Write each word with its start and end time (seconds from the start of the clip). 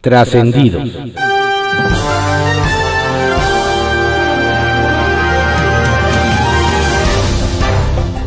Trascendidos. 0.00 0.88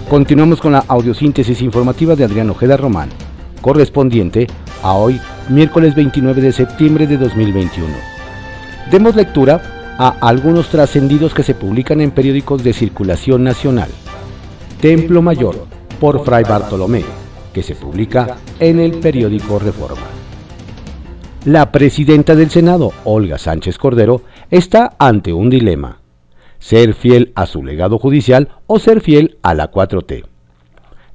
Continuamos 0.10 0.60
con 0.60 0.74
la 0.74 0.84
audiosíntesis 0.86 1.62
informativa 1.62 2.18
de 2.18 2.26
Adrián 2.26 2.50
Ojeda 2.50 2.76
Román, 2.76 3.08
correspondiente 3.62 4.48
a 4.84 4.96
hoy, 4.96 5.22
miércoles 5.48 5.96
29 5.96 6.42
de 6.42 6.52
septiembre 6.52 7.08
de 7.08 7.16
2021. 7.18 7.88
Demos 8.92 9.16
lectura 9.16 9.96
a 9.98 10.10
algunos 10.20 10.68
trascendidos 10.68 11.34
que 11.34 11.44
se 11.44 11.56
publican 11.56 12.02
en 12.02 12.12
periódicos 12.12 12.66
de 12.66 12.74
circulación 12.74 13.46
nacional. 13.46 13.90
Templo 14.82 15.22
Mayor, 15.22 15.66
por 16.02 16.26
Fray 16.26 16.44
Bartolomé, 16.44 17.06
que 17.54 17.64
se 17.64 17.76
publica 17.76 18.36
en 18.60 18.82
el 18.82 19.00
periódico 19.00 19.58
Reforma. 19.58 20.21
La 21.46 21.72
presidenta 21.72 22.36
del 22.36 22.52
Senado, 22.52 22.92
Olga 23.04 23.40
Sánchez 23.40 23.80
Cordero, 23.80 24.22
está 24.52 24.94
ante 25.00 25.34
un 25.34 25.50
dilema 25.50 25.98
ser 26.60 26.94
fiel 26.94 27.32
a 27.34 27.48
su 27.48 27.64
legado 27.64 27.98
judicial 27.98 28.50
o 28.68 28.78
ser 28.78 29.02
fiel 29.02 29.40
a 29.42 29.56
la 29.56 29.72
4T. 29.72 30.24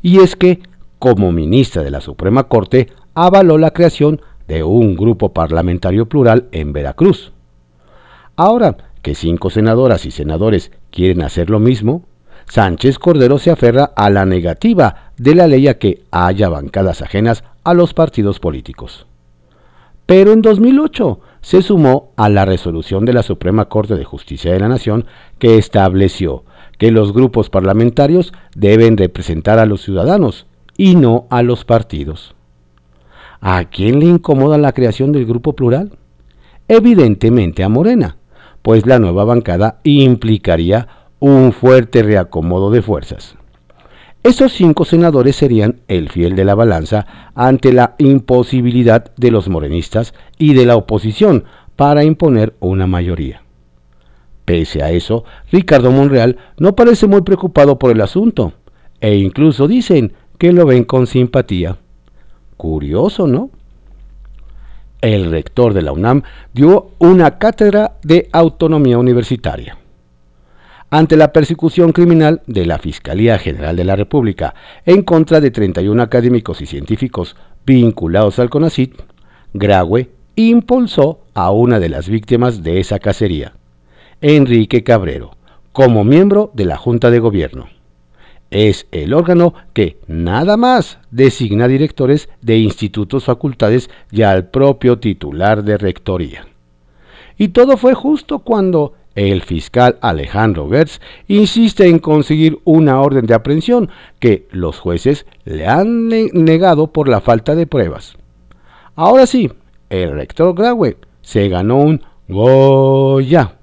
Y 0.03 0.19
es 0.19 0.35
que, 0.35 0.59
como 0.99 1.31
ministra 1.31 1.85
de 1.85 1.93
la 1.93 2.01
Suprema 2.01 2.49
Corte, 2.49 2.89
avaló 3.15 3.57
la 3.57 3.71
creación 3.71 4.21
de 4.49 4.65
un 4.65 4.97
grupo 4.97 5.33
parlamentario 5.33 6.09
plural 6.09 6.49
en 6.51 6.73
Veracruz. 6.73 7.33
Ahora 8.35 8.77
que 9.03 9.15
cinco 9.15 9.49
senadoras 9.49 10.07
y 10.07 10.11
senadores 10.11 10.73
quieren 10.91 11.23
hacer 11.23 11.51
lo 11.51 11.61
mismo, 11.61 12.03
Sánchez 12.49 12.99
Cordero 12.99 13.39
se 13.39 13.53
aferra 13.53 13.93
a 13.95 14.11
la 14.11 14.27
negativa 14.27 15.13
de 15.19 15.37
la 15.37 15.47
ley 15.47 15.69
a 15.69 15.79
que 15.79 16.03
haya 16.11 16.49
bancadas 16.49 17.01
ajenas 17.01 17.45
a 17.63 17.75
los 17.75 17.95
partidos 17.95 18.41
políticos. 18.41 19.07
Pero 20.07 20.33
en 20.33 20.41
2008 20.41 21.21
se 21.41 21.63
sumó 21.63 22.13
a 22.17 22.29
la 22.29 22.45
resolución 22.45 23.05
de 23.05 23.13
la 23.13 23.23
Suprema 23.23 23.67
Corte 23.67 23.97
de 23.97 24.05
Justicia 24.05 24.53
de 24.53 24.61
la 24.61 24.69
Nación 24.69 25.07
que 25.39 25.59
estableció 25.59 26.45
que 26.79 26.91
los 26.91 27.13
grupos 27.13 27.51
parlamentarios 27.51 28.33
deben 28.55 28.97
representar 28.97 29.59
a 29.59 29.67
los 29.67 29.83
ciudadanos 29.83 30.47
y 30.77 30.95
no 30.95 31.27
a 31.31 31.43
los 31.43 31.65
partidos. 31.65 32.35
¿A 33.41 33.65
quién 33.65 34.01
le 34.01 34.07
incomoda 34.07 34.59
la 34.59 34.73
creación 34.73 35.13
del 35.13 35.27
grupo 35.27 35.55
plural? 35.55 35.93
Evidentemente 36.69 37.65
a 37.65 37.69
Morena, 37.69 38.17
pues 38.63 38.87
la 38.87 38.99
nueva 38.99 39.25
bancada 39.25 39.81
implicaría 39.85 40.89
un 41.19 41.53
fuerte 41.53 42.03
reacomodo 42.03 42.71
de 42.71 42.83
fuerzas. 42.83 43.37
Esos 44.27 44.55
cinco 44.55 44.85
senadores 44.85 45.37
serían 45.37 45.83
el 45.87 46.09
fiel 46.09 46.35
de 46.35 46.45
la 46.45 46.57
balanza 46.57 47.07
ante 47.37 47.73
la 47.73 47.95
imposibilidad 47.99 49.15
de 49.17 49.31
los 49.31 49.49
morenistas 49.49 50.15
y 50.37 50.55
de 50.55 50.67
la 50.67 50.75
oposición 50.75 51.45
para 51.77 52.03
imponer 52.03 52.57
una 52.59 52.89
mayoría. 52.89 53.43
Pese 54.45 54.83
a 54.83 54.91
eso, 54.91 55.23
Ricardo 55.53 55.93
Monreal 55.93 56.39
no 56.59 56.75
parece 56.75 57.07
muy 57.07 57.21
preocupado 57.21 57.79
por 57.79 57.93
el 57.93 58.01
asunto, 58.01 58.55
e 59.01 59.15
incluso 59.15 59.69
dicen 59.69 60.15
que 60.39 60.53
lo 60.53 60.67
ven 60.67 60.83
con 60.83 61.07
simpatía. 61.07 61.77
Curioso, 62.57 63.29
¿no? 63.29 63.51
El 65.03 65.31
rector 65.31 65.73
de 65.73 65.83
la 65.83 65.93
UNAM 65.93 66.25
dio 66.53 66.91
una 66.99 67.39
cátedra 67.39 67.93
de 68.03 68.29
autonomía 68.33 68.99
universitaria 68.99 69.79
ante 70.91 71.17
la 71.17 71.33
persecución 71.33 71.93
criminal 71.93 72.43
de 72.47 72.67
la 72.67 72.79
Fiscalía 72.79 73.39
General 73.39 73.77
de 73.77 73.85
la 73.85 73.97
República 73.97 74.55
en 74.85 75.03
contra 75.03 75.41
de 75.41 75.51
31 75.51 76.03
académicos 76.03 76.61
y 76.61 76.67
científicos 76.67 77.37
vinculados 77.65 78.39
al 78.39 78.51
CONACIT, 78.51 78.95
Graue 79.53 80.11
impulsó 80.37 81.21
a 81.35 81.51
una 81.51 81.81
de 81.81 81.89
las 81.89 82.09
víctimas 82.09 82.63
de 82.63 82.79
esa 82.79 82.99
cacería, 82.99 83.55
Enrique 84.21 84.85
Cabrero, 84.85 85.33
como 85.73 86.05
miembro 86.05 86.51
de 86.55 86.67
la 86.67 86.77
Junta 86.77 87.11
de 87.11 87.19
Gobierno. 87.19 87.69
Es 88.51 88.87
el 88.93 89.13
órgano 89.13 89.55
que 89.73 89.99
nada 90.07 90.57
más 90.57 90.99
designa 91.11 91.67
directores 91.67 92.29
de 92.43 92.59
institutos, 92.59 93.25
facultades 93.25 93.91
y 94.13 94.23
al 94.23 94.49
propio 94.49 94.99
titular 94.99 95.65
de 95.65 95.77
rectoría. 95.77 96.47
Y 97.37 97.49
todo 97.49 97.77
fue 97.77 97.95
justo 97.95 98.39
cuando 98.39 98.95
el 99.17 99.43
fiscal 99.43 99.99
Alejandro 100.03 100.69
Gertz 100.69 101.01
insiste 101.27 101.89
en 101.89 101.99
conseguir 101.99 102.61
una 102.65 103.01
orden 103.01 103.27
de 103.27 103.35
aprehensión 103.35 103.91
que 104.21 104.47
los 104.51 104.79
jueces 104.79 105.27
le 105.45 105.67
han 105.67 106.09
negado 106.09 106.93
por 106.93 107.09
la 107.09 107.21
falta 107.21 107.55
de 107.55 107.67
pruebas. 107.67 108.17
Ahora 108.95 109.27
sí, 109.27 109.51
el 109.91 110.13
rector 110.13 110.55
Graue 110.55 110.99
se 111.23 111.49
ganó 111.49 111.79
un 111.79 112.03
Goya. 112.29 113.57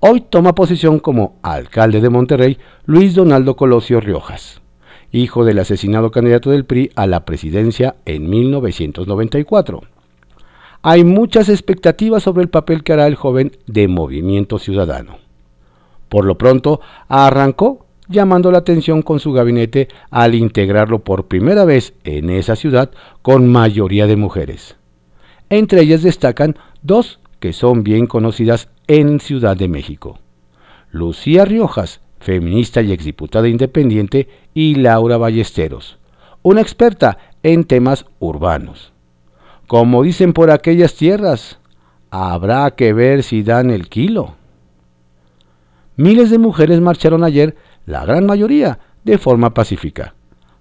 Hoy 0.00 0.20
toma 0.20 0.54
posición 0.54 0.98
como 0.98 1.38
alcalde 1.42 2.00
de 2.00 2.10
Monterrey 2.10 2.58
Luis 2.84 3.14
Donaldo 3.14 3.56
Colosio 3.56 4.00
Riojas, 4.00 4.60
hijo 5.10 5.44
del 5.44 5.60
asesinado 5.60 6.10
candidato 6.10 6.50
del 6.50 6.64
PRI 6.64 6.90
a 6.96 7.06
la 7.06 7.24
presidencia 7.24 7.94
en 8.04 8.28
1994 8.28 9.82
hay 10.82 11.04
muchas 11.04 11.48
expectativas 11.48 12.24
sobre 12.24 12.42
el 12.42 12.48
papel 12.48 12.82
que 12.82 12.92
hará 12.92 13.06
el 13.06 13.14
joven 13.14 13.52
de 13.66 13.86
Movimiento 13.86 14.58
Ciudadano. 14.58 15.18
Por 16.08 16.24
lo 16.24 16.36
pronto, 16.36 16.80
arrancó 17.08 17.86
llamando 18.08 18.50
la 18.50 18.58
atención 18.58 19.02
con 19.02 19.20
su 19.20 19.32
gabinete 19.32 19.88
al 20.10 20.34
integrarlo 20.34 20.98
por 20.98 21.28
primera 21.28 21.64
vez 21.64 21.94
en 22.04 22.30
esa 22.30 22.56
ciudad 22.56 22.90
con 23.22 23.50
mayoría 23.50 24.06
de 24.06 24.16
mujeres. 24.16 24.76
Entre 25.48 25.82
ellas 25.82 26.02
destacan 26.02 26.56
dos 26.82 27.20
que 27.38 27.52
son 27.52 27.82
bien 27.82 28.06
conocidas 28.06 28.68
en 28.88 29.20
Ciudad 29.20 29.56
de 29.56 29.68
México. 29.68 30.18
Lucía 30.90 31.44
Riojas, 31.44 32.00
feminista 32.20 32.82
y 32.82 32.92
exdiputada 32.92 33.48
independiente, 33.48 34.28
y 34.54 34.74
Laura 34.74 35.16
Ballesteros, 35.16 35.98
una 36.42 36.60
experta 36.60 37.18
en 37.42 37.64
temas 37.64 38.04
urbanos. 38.18 38.91
Como 39.72 40.02
dicen 40.02 40.34
por 40.34 40.50
aquellas 40.50 40.96
tierras, 40.96 41.58
habrá 42.10 42.72
que 42.72 42.92
ver 42.92 43.22
si 43.22 43.42
dan 43.42 43.70
el 43.70 43.88
kilo. 43.88 44.34
Miles 45.96 46.28
de 46.28 46.36
mujeres 46.36 46.82
marcharon 46.82 47.24
ayer, 47.24 47.56
la 47.86 48.04
gran 48.04 48.26
mayoría, 48.26 48.80
de 49.02 49.16
forma 49.16 49.54
pacífica, 49.54 50.14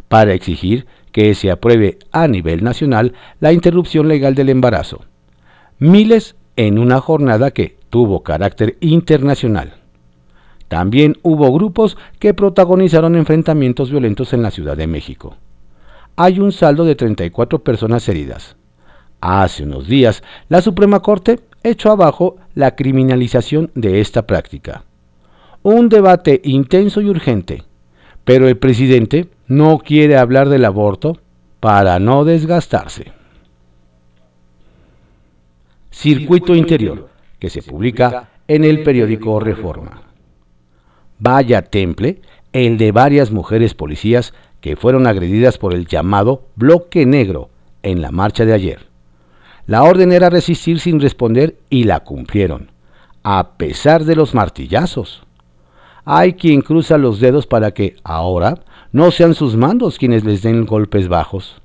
para 0.08 0.34
exigir 0.34 0.88
que 1.12 1.36
se 1.36 1.52
apruebe 1.52 2.00
a 2.14 2.30
nivel 2.30 2.64
nacional 2.64 3.12
la 3.42 3.52
interrupción 3.52 4.08
legal 4.08 4.34
del 4.34 4.48
embarazo. 4.48 5.02
Miles 5.78 6.38
en 6.56 6.80
una 6.80 7.02
jornada 7.02 7.52
que 7.52 7.76
tuvo 7.90 8.24
carácter 8.24 8.78
internacional. 8.80 9.74
También 10.70 11.18
hubo 11.22 11.52
grupos 11.52 11.98
que 12.18 12.34
protagonizaron 12.34 13.18
enfrentamientos 13.18 13.92
violentos 13.92 14.32
en 14.32 14.42
la 14.42 14.52
Ciudad 14.52 14.78
de 14.78 14.88
México. 14.88 15.36
Hay 16.16 16.40
un 16.40 16.54
saldo 16.54 16.86
de 16.86 16.96
34 16.96 17.60
personas 17.62 18.08
heridas. 18.08 18.56
Hace 19.22 19.64
unos 19.64 19.88
días, 19.88 20.24
la 20.50 20.64
Suprema 20.64 21.00
Corte 21.00 21.40
echó 21.64 21.92
abajo 21.92 22.38
la 22.56 22.76
criminalización 22.76 23.70
de 23.76 24.02
esta 24.02 24.26
práctica. 24.26 24.84
Un 25.62 25.90
debate 25.90 26.42
intenso 26.44 27.02
y 27.02 27.06
urgente, 27.08 27.64
pero 28.26 28.48
el 28.48 28.58
presidente 28.58 29.30
no 29.48 29.78
quiere 29.78 30.18
hablar 30.18 30.50
del 30.50 30.66
aborto 30.66 31.20
para 31.60 32.00
no 32.00 32.26
desgastarse. 32.26 33.14
Circuito 35.92 36.56
Interior, 36.56 37.10
que 37.38 37.52
se 37.52 37.62
publica 37.62 38.30
en 38.48 38.64
el 38.64 38.82
periódico 38.82 39.40
Reforma. 39.40 40.02
Vaya 41.20 41.62
temple 41.62 42.22
el 42.54 42.80
de 42.80 42.92
varias 42.92 43.30
mujeres 43.30 43.76
policías 43.76 44.34
que 44.62 44.76
fueron 44.76 45.06
agredidas 45.06 45.60
por 45.60 45.76
el 45.76 45.86
llamado 45.86 46.48
bloque 46.56 47.06
negro 47.06 47.50
en 47.84 48.02
la 48.02 48.10
marcha 48.10 48.46
de 48.46 48.54
ayer. 48.54 48.91
La 49.68 49.84
orden 49.84 50.12
era 50.12 50.30
resistir 50.30 50.80
sin 50.80 51.00
responder 51.00 51.58
y 51.70 51.84
la 51.84 52.00
cumplieron, 52.00 52.72
a 53.24 53.52
pesar 53.58 54.06
de 54.06 54.16
los 54.16 54.34
martillazos. 54.34 55.24
Hay 56.04 56.34
quien 56.34 56.62
cruza 56.62 56.98
los 56.98 57.20
dedos 57.20 57.46
para 57.46 57.72
que 57.72 57.96
ahora 58.04 58.56
no 58.92 59.12
sean 59.12 59.36
sus 59.36 59.56
mandos 59.56 60.00
quienes 60.00 60.24
les 60.24 60.42
den 60.42 60.66
golpes 60.66 61.08
bajos. 61.08 61.62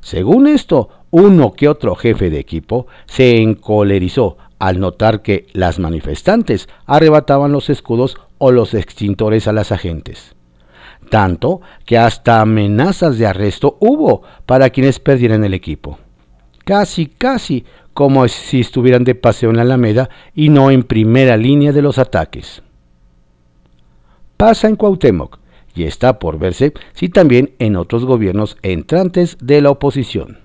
Según 0.00 0.46
esto, 0.46 0.88
uno 1.10 1.52
que 1.52 1.68
otro 1.68 1.96
jefe 1.96 2.30
de 2.30 2.38
equipo 2.38 2.86
se 3.06 3.42
encolerizó 3.42 4.36
al 4.60 4.78
notar 4.78 5.22
que 5.22 5.46
las 5.52 5.80
manifestantes 5.80 6.68
arrebataban 6.86 7.50
los 7.50 7.70
escudos 7.70 8.16
o 8.38 8.52
los 8.52 8.72
extintores 8.72 9.48
a 9.48 9.52
las 9.52 9.72
agentes. 9.72 10.36
Tanto 11.10 11.60
que 11.84 11.98
hasta 11.98 12.40
amenazas 12.40 13.18
de 13.18 13.26
arresto 13.26 13.76
hubo 13.80 14.22
para 14.46 14.70
quienes 14.70 15.00
perdieran 15.00 15.42
el 15.42 15.54
equipo 15.54 15.98
casi, 16.64 17.06
casi 17.06 17.64
como 17.94 18.26
si 18.28 18.60
estuvieran 18.60 19.04
de 19.04 19.14
paseo 19.14 19.50
en 19.50 19.56
la 19.56 19.62
Alameda 19.62 20.08
y 20.34 20.48
no 20.48 20.70
en 20.70 20.82
primera 20.82 21.36
línea 21.36 21.72
de 21.72 21.82
los 21.82 21.98
ataques. 21.98 22.62
Pasa 24.36 24.68
en 24.68 24.76
Cuauhtémoc 24.76 25.38
y 25.74 25.84
está 25.84 26.18
por 26.18 26.38
verse 26.38 26.72
si 26.94 27.08
también 27.08 27.54
en 27.58 27.76
otros 27.76 28.04
gobiernos 28.04 28.56
entrantes 28.62 29.36
de 29.40 29.60
la 29.62 29.70
oposición. 29.70 30.38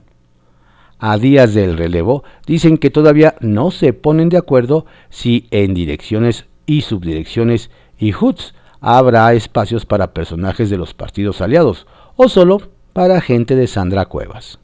a 0.99 1.19
días 1.19 1.53
del 1.53 1.77
relevo, 1.77 2.23
dicen 2.47 2.79
que 2.79 2.89
todavía 2.89 3.35
no 3.39 3.69
se 3.69 3.93
ponen 3.93 4.29
de 4.29 4.37
acuerdo 4.37 4.87
si 5.09 5.47
en 5.51 5.75
direcciones 5.75 6.47
y 6.65 6.81
subdirecciones 6.81 7.69
y 7.99 8.13
HUTs 8.13 8.55
habrá 8.81 9.31
espacios 9.33 9.85
para 9.85 10.13
personajes 10.13 10.69
de 10.71 10.77
los 10.77 10.93
partidos 10.93 11.41
aliados 11.41 11.85
o 12.15 12.29
solo 12.29 12.61
para 12.93 13.21
gente 13.21 13.55
de 13.55 13.67
Sandra 13.67 14.05
Cuevas. 14.05 14.59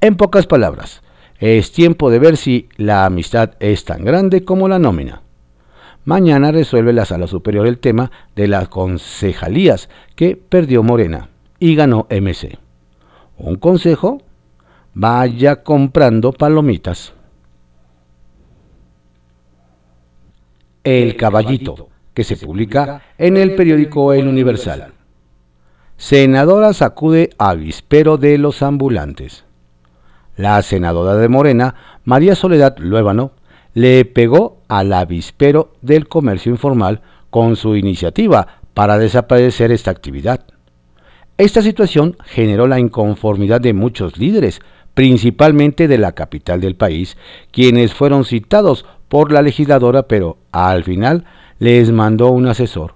En 0.00 0.16
pocas 0.16 0.46
palabras, 0.46 1.02
es 1.38 1.72
tiempo 1.72 2.10
de 2.10 2.18
ver 2.18 2.36
si 2.36 2.68
la 2.76 3.06
amistad 3.06 3.52
es 3.60 3.84
tan 3.84 4.04
grande 4.04 4.44
como 4.44 4.68
la 4.68 4.78
nómina. 4.78 5.22
Mañana 6.04 6.52
resuelve 6.52 6.92
la 6.92 7.04
Sala 7.04 7.26
Superior 7.26 7.66
el 7.66 7.78
tema 7.78 8.10
de 8.36 8.46
las 8.46 8.68
concejalías 8.68 9.88
que 10.14 10.36
perdió 10.36 10.82
Morena 10.82 11.30
y 11.58 11.74
ganó 11.74 12.06
MC. 12.10 12.58
Un 13.38 13.56
consejo, 13.56 14.22
vaya 14.94 15.62
comprando 15.62 16.32
palomitas. 16.32 17.12
El 20.84 21.16
Caballito, 21.16 21.88
que 22.14 22.22
se 22.22 22.36
publica 22.36 23.02
en 23.18 23.36
el 23.36 23.56
periódico 23.56 24.12
El 24.12 24.28
Universal. 24.28 24.92
Senadora 25.96 26.74
sacude 26.74 27.30
avispero 27.38 28.18
de 28.18 28.38
los 28.38 28.62
ambulantes. 28.62 29.45
La 30.36 30.60
senadora 30.62 31.16
de 31.16 31.28
Morena, 31.28 31.74
María 32.04 32.34
Soledad 32.34 32.76
Luébano, 32.78 33.32
le 33.72 34.04
pegó 34.04 34.62
al 34.68 34.92
avispero 34.92 35.72
del 35.82 36.08
comercio 36.08 36.52
informal 36.52 37.00
con 37.30 37.56
su 37.56 37.76
iniciativa 37.76 38.60
para 38.74 38.98
desaparecer 38.98 39.72
esta 39.72 39.90
actividad. 39.90 40.44
Esta 41.38 41.62
situación 41.62 42.16
generó 42.24 42.66
la 42.66 42.78
inconformidad 42.78 43.60
de 43.60 43.74
muchos 43.74 44.18
líderes, 44.18 44.60
principalmente 44.94 45.88
de 45.88 45.98
la 45.98 46.12
capital 46.12 46.60
del 46.60 46.76
país, 46.76 47.16
quienes 47.50 47.92
fueron 47.92 48.24
citados 48.24 48.86
por 49.08 49.32
la 49.32 49.42
legisladora, 49.42 50.04
pero 50.04 50.38
al 50.52 50.84
final 50.84 51.24
les 51.58 51.92
mandó 51.92 52.30
un 52.30 52.46
asesor. 52.46 52.94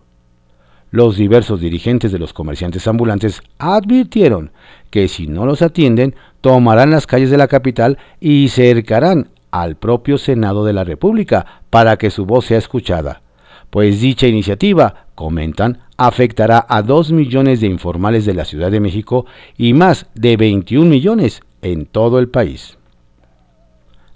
Los 0.90 1.16
diversos 1.16 1.60
dirigentes 1.60 2.10
de 2.10 2.18
los 2.18 2.32
comerciantes 2.32 2.88
ambulantes 2.88 3.42
advirtieron 3.58 4.50
que 4.90 5.06
si 5.06 5.28
no 5.28 5.46
los 5.46 5.62
atienden, 5.62 6.16
tomarán 6.40 6.90
las 6.90 7.06
calles 7.06 7.30
de 7.30 7.38
la 7.38 7.48
capital 7.48 7.98
y 8.20 8.48
cercarán 8.48 9.28
al 9.50 9.76
propio 9.76 10.18
Senado 10.18 10.64
de 10.64 10.72
la 10.72 10.84
República 10.84 11.62
para 11.70 11.96
que 11.96 12.10
su 12.10 12.26
voz 12.26 12.46
sea 12.46 12.58
escuchada, 12.58 13.22
pues 13.70 14.00
dicha 14.00 14.26
iniciativa, 14.26 15.06
comentan, 15.14 15.80
afectará 15.96 16.64
a 16.68 16.82
2 16.82 17.12
millones 17.12 17.60
de 17.60 17.66
informales 17.66 18.24
de 18.24 18.34
la 18.34 18.44
Ciudad 18.44 18.70
de 18.70 18.80
México 18.80 19.26
y 19.56 19.74
más 19.74 20.06
de 20.14 20.36
21 20.36 20.88
millones 20.88 21.42
en 21.62 21.86
todo 21.86 22.18
el 22.18 22.28
país. 22.28 22.78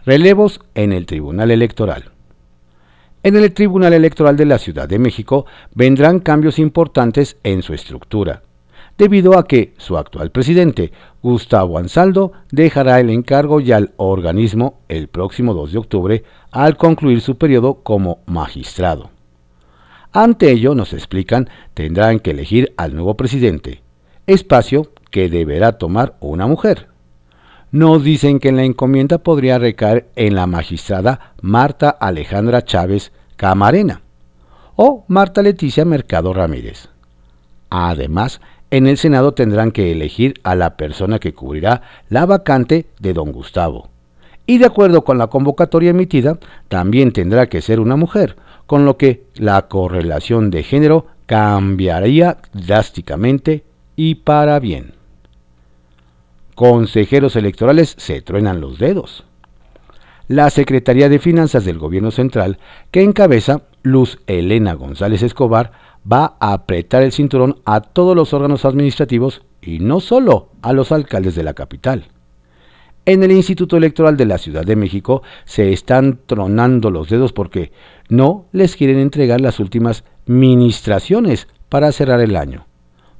Relevos 0.06 0.60
en 0.74 0.92
el 0.92 1.06
Tribunal 1.06 1.50
Electoral. 1.50 2.10
En 3.22 3.36
el 3.36 3.54
Tribunal 3.54 3.94
Electoral 3.94 4.36
de 4.36 4.44
la 4.44 4.58
Ciudad 4.58 4.88
de 4.88 4.98
México 4.98 5.46
vendrán 5.74 6.20
cambios 6.20 6.58
importantes 6.58 7.38
en 7.42 7.62
su 7.62 7.72
estructura, 7.72 8.42
debido 8.98 9.38
a 9.38 9.46
que 9.46 9.72
su 9.78 9.96
actual 9.96 10.30
presidente, 10.30 10.92
Gustavo 11.24 11.78
Ansaldo, 11.78 12.32
dejará 12.52 13.00
el 13.00 13.08
encargo 13.08 13.58
y 13.58 13.72
al 13.72 13.94
organismo 13.96 14.80
el 14.88 15.08
próximo 15.08 15.54
2 15.54 15.72
de 15.72 15.78
octubre 15.78 16.24
al 16.50 16.76
concluir 16.76 17.22
su 17.22 17.38
periodo 17.38 17.76
como 17.82 18.18
magistrado. 18.26 19.08
Ante 20.12 20.50
ello, 20.50 20.74
nos 20.74 20.92
explican, 20.92 21.48
tendrán 21.72 22.20
que 22.20 22.32
elegir 22.32 22.74
al 22.76 22.94
nuevo 22.94 23.16
presidente, 23.16 23.80
espacio 24.26 24.92
que 25.10 25.30
deberá 25.30 25.78
tomar 25.78 26.14
una 26.20 26.46
mujer. 26.46 26.88
Nos 27.72 28.04
dicen 28.04 28.38
que 28.38 28.52
la 28.52 28.64
encomienda 28.64 29.16
podría 29.16 29.58
recaer 29.58 30.10
en 30.16 30.34
la 30.34 30.46
magistrada 30.46 31.32
Marta 31.40 31.88
Alejandra 31.88 32.60
Chávez 32.66 33.12
Camarena 33.36 34.02
o 34.76 35.06
Marta 35.08 35.40
Leticia 35.40 35.86
Mercado 35.86 36.34
Ramírez. 36.34 36.90
Además, 37.70 38.42
en 38.76 38.88
el 38.88 38.98
Senado 38.98 39.34
tendrán 39.34 39.70
que 39.70 39.92
elegir 39.92 40.34
a 40.42 40.54
la 40.54 40.76
persona 40.76 41.20
que 41.20 41.32
cubrirá 41.32 41.82
la 42.08 42.26
vacante 42.26 42.86
de 42.98 43.12
don 43.12 43.30
Gustavo. 43.30 43.88
Y 44.46 44.58
de 44.58 44.66
acuerdo 44.66 45.04
con 45.04 45.16
la 45.16 45.28
convocatoria 45.28 45.90
emitida, 45.90 46.38
también 46.68 47.12
tendrá 47.12 47.48
que 47.48 47.62
ser 47.62 47.78
una 47.78 47.94
mujer, 47.94 48.36
con 48.66 48.84
lo 48.84 48.96
que 48.96 49.24
la 49.36 49.68
correlación 49.68 50.50
de 50.50 50.64
género 50.64 51.06
cambiaría 51.26 52.38
drásticamente 52.52 53.64
y 53.94 54.16
para 54.16 54.58
bien 54.58 54.94
consejeros 56.54 57.36
electorales 57.36 57.94
se 57.98 58.22
truenan 58.22 58.60
los 58.60 58.78
dedos. 58.78 59.24
La 60.28 60.50
Secretaría 60.50 61.08
de 61.08 61.18
Finanzas 61.18 61.64
del 61.64 61.78
Gobierno 61.78 62.10
Central, 62.10 62.58
que 62.90 63.02
encabeza 63.02 63.62
Luz 63.82 64.18
Elena 64.26 64.72
González 64.74 65.22
Escobar, 65.22 65.72
va 66.10 66.36
a 66.40 66.52
apretar 66.52 67.02
el 67.02 67.12
cinturón 67.12 67.60
a 67.64 67.80
todos 67.80 68.14
los 68.14 68.32
órganos 68.32 68.64
administrativos 68.64 69.42
y 69.62 69.78
no 69.78 70.00
solo 70.00 70.50
a 70.62 70.72
los 70.72 70.92
alcaldes 70.92 71.34
de 71.34 71.44
la 71.44 71.54
capital. 71.54 72.08
En 73.06 73.22
el 73.22 73.32
Instituto 73.32 73.76
Electoral 73.76 74.16
de 74.16 74.24
la 74.24 74.38
Ciudad 74.38 74.64
de 74.64 74.76
México 74.76 75.22
se 75.44 75.72
están 75.72 76.20
tronando 76.26 76.90
los 76.90 77.10
dedos 77.10 77.32
porque 77.32 77.70
no 78.08 78.46
les 78.52 78.76
quieren 78.76 78.98
entregar 78.98 79.40
las 79.40 79.60
últimas 79.60 80.04
ministraciones 80.26 81.48
para 81.68 81.92
cerrar 81.92 82.20
el 82.20 82.36
año, 82.36 82.66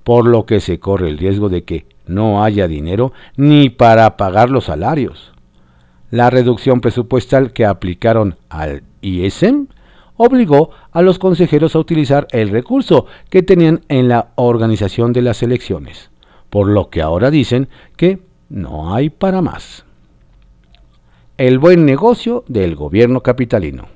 por 0.03 0.27
lo 0.27 0.47
que 0.47 0.61
se 0.61 0.79
corre 0.79 1.09
el 1.09 1.19
riesgo 1.19 1.51
de 1.51 1.65
que 1.65 1.87
no 2.07 2.43
haya 2.43 2.67
dinero 2.67 3.13
ni 3.37 3.69
para 3.69 4.17
pagar 4.17 4.51
los 4.51 4.65
salarios. 4.65 5.33
La 6.11 6.31
reducción 6.31 6.81
presupuestal 6.81 7.53
que 7.53 7.67
aplicaron 7.67 8.37
al 8.49 8.85
ISM 9.03 9.67
obligó 10.17 10.71
a 10.93 11.03
los 11.03 11.19
consejeros 11.19 11.75
a 11.75 11.79
utilizar 11.79 12.27
el 12.31 12.51
recurso 12.51 13.07
que 13.31 13.43
tenían 13.43 13.81
en 13.89 14.09
la 14.09 14.29
organización 14.37 15.13
de 15.13 15.23
las 15.23 15.43
elecciones, 15.43 16.11
por 16.51 16.69
lo 16.69 16.91
que 16.91 17.03
ahora 17.03 17.31
dicen 17.31 17.69
que 17.97 18.21
no 18.49 18.95
hay 18.95 19.11
para 19.11 19.43
más. 19.43 19.85
El 21.37 21.59
buen 21.59 21.85
negocio 21.85 22.45
del 22.47 22.77
gobierno 22.77 23.21
capitalino. 23.23 23.89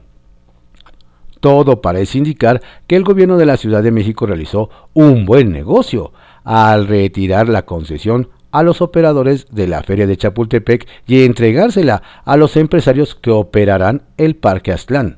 Todo 1.41 1.81
parece 1.81 2.19
indicar 2.19 2.61
que 2.89 2.97
el 2.97 3.05
gobierno 3.05 3.37
de 3.37 3.47
la 3.47 3.57
Ciudad 3.57 3.83
de 3.83 3.93
México 3.93 4.27
realizó 4.27 4.71
un 4.93 5.25
buen 5.25 5.53
negocio 5.53 6.13
al 6.43 6.89
retirar 6.89 7.49
la 7.49 7.65
concesión 7.65 8.29
a 8.51 8.63
los 8.63 8.81
operadores 8.81 9.47
de 9.51 9.69
la 9.69 9.83
feria 9.83 10.07
de 10.07 10.17
Chapultepec 10.17 10.89
y 11.07 11.25
entregársela 11.25 12.03
a 12.25 12.37
los 12.37 12.57
empresarios 12.57 13.15
que 13.15 13.31
operarán 13.31 14.03
el 14.17 14.35
Parque 14.35 14.73
Aztlán. 14.73 15.18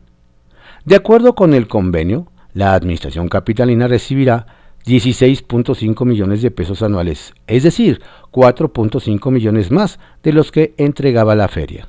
De 0.91 0.97
acuerdo 0.97 1.37
con 1.37 1.55
el 1.55 1.69
convenio, 1.69 2.27
la 2.53 2.75
Administración 2.75 3.29
Capitalina 3.29 3.87
recibirá 3.87 4.47
16.5 4.85 6.05
millones 6.05 6.43
de 6.43 6.51
pesos 6.51 6.83
anuales, 6.83 7.33
es 7.47 7.63
decir, 7.63 8.03
4.5 8.33 9.31
millones 9.31 9.71
más 9.71 10.01
de 10.25 10.33
los 10.33 10.51
que 10.51 10.75
entregaba 10.79 11.37
la 11.37 11.47
feria. 11.47 11.89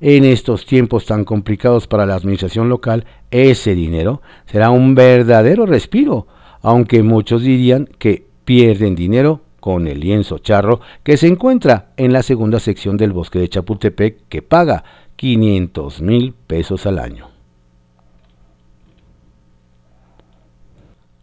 En 0.00 0.24
estos 0.24 0.64
tiempos 0.64 1.04
tan 1.04 1.24
complicados 1.26 1.86
para 1.86 2.06
la 2.06 2.14
administración 2.14 2.70
local, 2.70 3.04
ese 3.30 3.74
dinero 3.74 4.22
será 4.46 4.70
un 4.70 4.94
verdadero 4.94 5.66
respiro, 5.66 6.26
aunque 6.62 7.02
muchos 7.02 7.42
dirían 7.42 7.86
que 7.98 8.26
pierden 8.46 8.94
dinero 8.94 9.42
con 9.60 9.86
el 9.86 10.00
lienzo 10.00 10.38
charro 10.38 10.80
que 11.02 11.18
se 11.18 11.26
encuentra 11.26 11.92
en 11.98 12.14
la 12.14 12.22
segunda 12.22 12.60
sección 12.60 12.96
del 12.96 13.12
bosque 13.12 13.40
de 13.40 13.50
Chapultepec 13.50 14.26
que 14.30 14.40
paga 14.40 14.84
500 15.16 16.00
mil 16.00 16.32
pesos 16.46 16.86
al 16.86 16.98
año. 16.98 17.35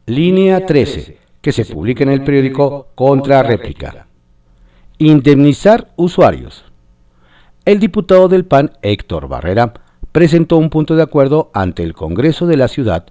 Línea 0.06 0.66
13, 0.66 1.18
que 1.40 1.54
se 1.54 1.64
publica 1.64 2.04
en 2.04 2.10
el 2.10 2.26
periódico 2.26 2.88
Contra 2.94 3.42
Réplica. 3.42 4.08
Indemnizar 4.98 5.94
usuarios. 5.96 6.66
El 7.64 7.80
diputado 7.80 8.28
del 8.28 8.44
PAN, 8.44 8.74
Héctor 8.82 9.30
Barrera, 9.30 9.74
presentó 10.12 10.58
un 10.58 10.70
punto 10.70 10.98
de 10.98 11.04
acuerdo 11.04 11.52
ante 11.54 11.84
el 11.84 11.94
Congreso 11.94 12.48
de 12.48 12.58
la 12.58 12.68
ciudad 12.68 13.06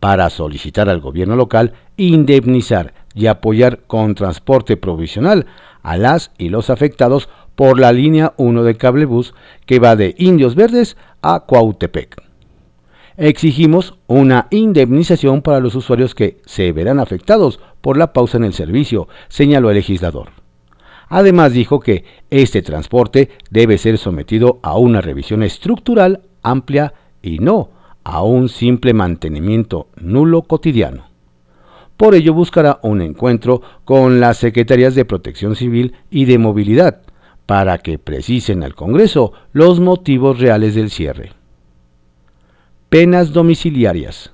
para 0.00 0.30
solicitar 0.30 0.88
al 0.88 1.00
gobierno 1.00 1.36
local 1.36 1.74
indemnizar 1.98 2.94
y 3.14 3.26
apoyar 3.26 3.80
con 3.86 4.14
transporte 4.14 4.78
provisional 4.78 5.44
a 5.82 5.98
las 5.98 6.30
y 6.38 6.48
los 6.48 6.70
afectados 6.70 7.28
por 7.56 7.78
la 7.78 7.92
línea 7.92 8.32
1 8.38 8.62
de 8.62 8.74
cablebús 8.74 9.34
que 9.66 9.80
va 9.80 9.96
de 9.96 10.14
Indios 10.16 10.54
Verdes 10.54 10.96
a 11.20 11.40
Cuautepec. 11.40 12.27
Exigimos 13.20 13.98
una 14.06 14.46
indemnización 14.50 15.42
para 15.42 15.58
los 15.58 15.74
usuarios 15.74 16.14
que 16.14 16.36
se 16.46 16.70
verán 16.70 17.00
afectados 17.00 17.58
por 17.80 17.96
la 17.96 18.12
pausa 18.12 18.36
en 18.36 18.44
el 18.44 18.52
servicio, 18.52 19.08
señaló 19.26 19.70
el 19.70 19.76
legislador. 19.76 20.28
Además 21.08 21.52
dijo 21.52 21.80
que 21.80 22.04
este 22.30 22.62
transporte 22.62 23.30
debe 23.50 23.76
ser 23.76 23.98
sometido 23.98 24.60
a 24.62 24.78
una 24.78 25.00
revisión 25.00 25.42
estructural 25.42 26.20
amplia 26.44 26.94
y 27.20 27.40
no 27.40 27.70
a 28.04 28.22
un 28.22 28.48
simple 28.48 28.94
mantenimiento 28.94 29.88
nulo 29.96 30.42
cotidiano. 30.42 31.08
Por 31.96 32.14
ello 32.14 32.34
buscará 32.34 32.78
un 32.82 33.02
encuentro 33.02 33.62
con 33.84 34.20
las 34.20 34.36
Secretarías 34.36 34.94
de 34.94 35.04
Protección 35.04 35.56
Civil 35.56 35.94
y 36.08 36.26
de 36.26 36.38
Movilidad 36.38 37.00
para 37.46 37.78
que 37.78 37.98
precisen 37.98 38.62
al 38.62 38.76
Congreso 38.76 39.32
los 39.52 39.80
motivos 39.80 40.38
reales 40.38 40.76
del 40.76 40.90
cierre. 40.90 41.37
Penas 42.88 43.34
domiciliarias. 43.34 44.32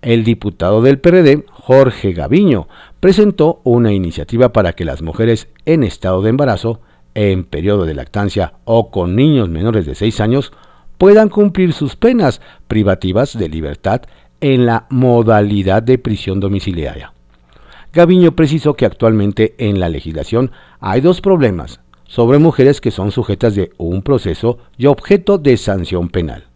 El 0.00 0.24
diputado 0.24 0.80
del 0.80 1.00
PRD, 1.00 1.44
Jorge 1.50 2.14
Gaviño, 2.14 2.66
presentó 2.98 3.60
una 3.62 3.92
iniciativa 3.92 4.54
para 4.54 4.72
que 4.72 4.86
las 4.86 5.02
mujeres 5.02 5.48
en 5.66 5.82
estado 5.82 6.22
de 6.22 6.30
embarazo, 6.30 6.80
en 7.14 7.44
periodo 7.44 7.84
de 7.84 7.92
lactancia 7.92 8.54
o 8.64 8.90
con 8.90 9.14
niños 9.14 9.50
menores 9.50 9.84
de 9.84 9.94
6 9.94 10.18
años 10.22 10.50
puedan 10.96 11.28
cumplir 11.28 11.74
sus 11.74 11.94
penas 11.94 12.40
privativas 12.68 13.36
de 13.38 13.50
libertad 13.50 14.00
en 14.40 14.64
la 14.64 14.86
modalidad 14.88 15.82
de 15.82 15.98
prisión 15.98 16.40
domiciliaria. 16.40 17.12
Gaviño 17.92 18.32
precisó 18.32 18.76
que 18.76 18.86
actualmente 18.86 19.54
en 19.58 19.78
la 19.78 19.90
legislación 19.90 20.52
hay 20.80 21.02
dos 21.02 21.20
problemas 21.20 21.80
sobre 22.06 22.38
mujeres 22.38 22.80
que 22.80 22.90
son 22.90 23.12
sujetas 23.12 23.54
de 23.54 23.72
un 23.76 24.00
proceso 24.00 24.56
y 24.78 24.86
objeto 24.86 25.36
de 25.36 25.58
sanción 25.58 26.08
penal. 26.08 26.47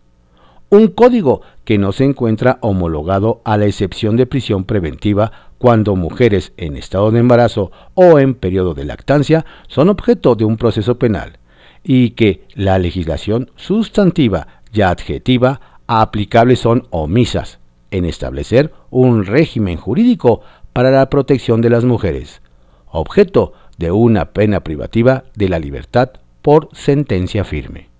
Un 0.73 0.89
código 0.89 1.43
que 1.67 1.77
no 1.77 1.93
se 1.93 2.05
encuentra 2.05 2.57
homologado 2.63 3.43
a 3.45 3.59
la 3.59 3.67
excepción 3.67 4.17
de 4.17 4.25
prisión 4.25 4.65
preventiva 4.65 5.51
cuando 5.59 5.97
mujeres 5.97 6.55
en 6.57 6.79
estado 6.79 7.11
de 7.11 7.19
embarazo 7.19 7.71
o 7.93 8.19
en 8.19 8.33
periodo 8.33 8.73
de 8.73 8.87
lactancia 8.87 9.45
son 9.69 9.91
objeto 9.91 10.35
de 10.35 10.47
un 10.47 10.57
proceso 10.57 10.99
penal 10.99 11.39
y 11.85 12.13
que 12.13 12.47
la 12.55 12.79
legislación 12.79 13.51
sustantiva 13.55 14.63
y 14.73 14.81
adjetiva 14.81 15.61
aplicables 15.87 16.61
son 16.61 16.87
omisas 16.89 17.59
en 17.91 18.07
establecer 18.07 18.73
un 18.89 19.27
régimen 19.27 19.77
jurídico 19.77 20.41
para 20.73 20.91
la 20.91 21.11
protección 21.11 21.61
de 21.61 21.69
las 21.69 21.85
mujeres, 21.85 22.41
objeto 22.87 23.53
de 23.77 23.91
una 23.91 24.33
pena 24.33 24.61
privativa 24.61 25.25
de 25.35 25.51
la 25.51 25.59
libertad 25.59 26.13
por 26.41 26.71
sentencia 26.73 27.45
firme. 27.45 27.92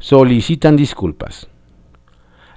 Solicitan 0.00 0.76
disculpas. 0.76 1.48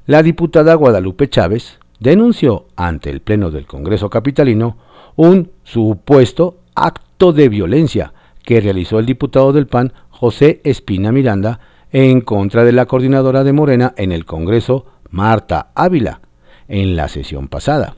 La 0.05 0.23
diputada 0.23 0.75
Guadalupe 0.75 1.29
Chávez 1.29 1.77
denunció 1.99 2.67
ante 2.77 3.09
el 3.09 3.19
Pleno 3.19 3.51
del 3.51 3.65
Congreso 3.65 4.09
Capitalino 4.09 4.77
un 5.17 5.51
supuesto 5.63 6.61
acto 6.73 7.33
de 7.33 7.49
violencia 7.49 8.13
que 8.45 8.61
realizó 8.61 8.97
el 8.97 9.05
diputado 9.05 9.51
del 9.51 9.67
PAN 9.67 9.91
José 10.09 10.61
Espina 10.63 11.11
Miranda 11.11 11.59
en 11.91 12.21
contra 12.21 12.63
de 12.63 12.71
la 12.71 12.85
coordinadora 12.85 13.43
de 13.43 13.51
Morena 13.51 13.93
en 13.97 14.13
el 14.13 14.23
Congreso 14.23 14.85
Marta 15.09 15.71
Ávila 15.75 16.21
en 16.69 16.95
la 16.95 17.09
sesión 17.09 17.49
pasada. 17.49 17.97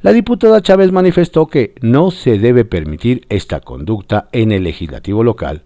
La 0.00 0.12
diputada 0.12 0.60
Chávez 0.60 0.90
manifestó 0.90 1.46
que 1.46 1.76
no 1.80 2.10
se 2.10 2.40
debe 2.40 2.64
permitir 2.64 3.24
esta 3.28 3.60
conducta 3.60 4.28
en 4.32 4.50
el 4.50 4.64
legislativo 4.64 5.22
local, 5.22 5.62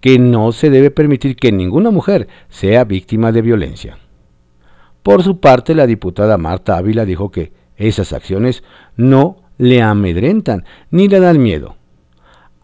que 0.00 0.18
no 0.18 0.52
se 0.52 0.70
debe 0.70 0.90
permitir 0.90 1.36
que 1.36 1.52
ninguna 1.52 1.90
mujer 1.90 2.28
sea 2.48 2.84
víctima 2.84 3.32
de 3.32 3.42
violencia. 3.42 3.98
Por 5.02 5.22
su 5.22 5.40
parte, 5.40 5.74
la 5.74 5.86
diputada 5.86 6.38
Marta 6.38 6.76
Ávila 6.76 7.04
dijo 7.04 7.30
que 7.30 7.52
esas 7.76 8.12
acciones 8.12 8.64
no 8.96 9.36
le 9.58 9.82
amedrentan 9.82 10.64
ni 10.90 11.08
le 11.08 11.20
dan 11.20 11.42
miedo, 11.42 11.76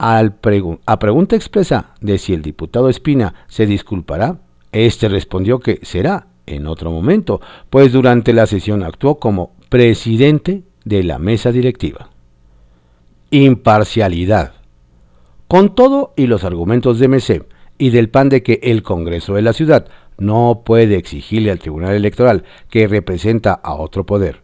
a 0.04 0.98
pregunta 0.98 1.36
expresa 1.36 1.94
de 2.00 2.18
si 2.18 2.34
el 2.34 2.42
diputado 2.42 2.88
Espina 2.88 3.34
se 3.46 3.66
disculpará, 3.66 4.40
este 4.72 5.08
respondió 5.08 5.60
que 5.60 5.78
será 5.82 6.26
en 6.46 6.66
otro 6.66 6.90
momento, 6.90 7.40
pues 7.70 7.92
durante 7.92 8.32
la 8.32 8.46
sesión 8.46 8.82
actuó 8.82 9.20
como 9.20 9.52
presidente 9.68 10.64
de 10.84 11.04
la 11.04 11.20
mesa 11.20 11.52
directiva. 11.52 12.08
Imparcialidad. 13.30 14.54
Con 15.52 15.74
todo 15.74 16.14
y 16.16 16.28
los 16.28 16.44
argumentos 16.44 16.98
de 16.98 17.08
MC 17.08 17.44
y 17.76 17.90
del 17.90 18.08
PAN 18.08 18.30
de 18.30 18.42
que 18.42 18.58
el 18.62 18.82
Congreso 18.82 19.34
de 19.34 19.42
la 19.42 19.52
ciudad 19.52 19.86
no 20.16 20.62
puede 20.64 20.96
exigirle 20.96 21.50
al 21.50 21.58
Tribunal 21.58 21.94
Electoral 21.94 22.44
que 22.70 22.88
representa 22.88 23.52
a 23.52 23.74
otro 23.74 24.06
poder 24.06 24.40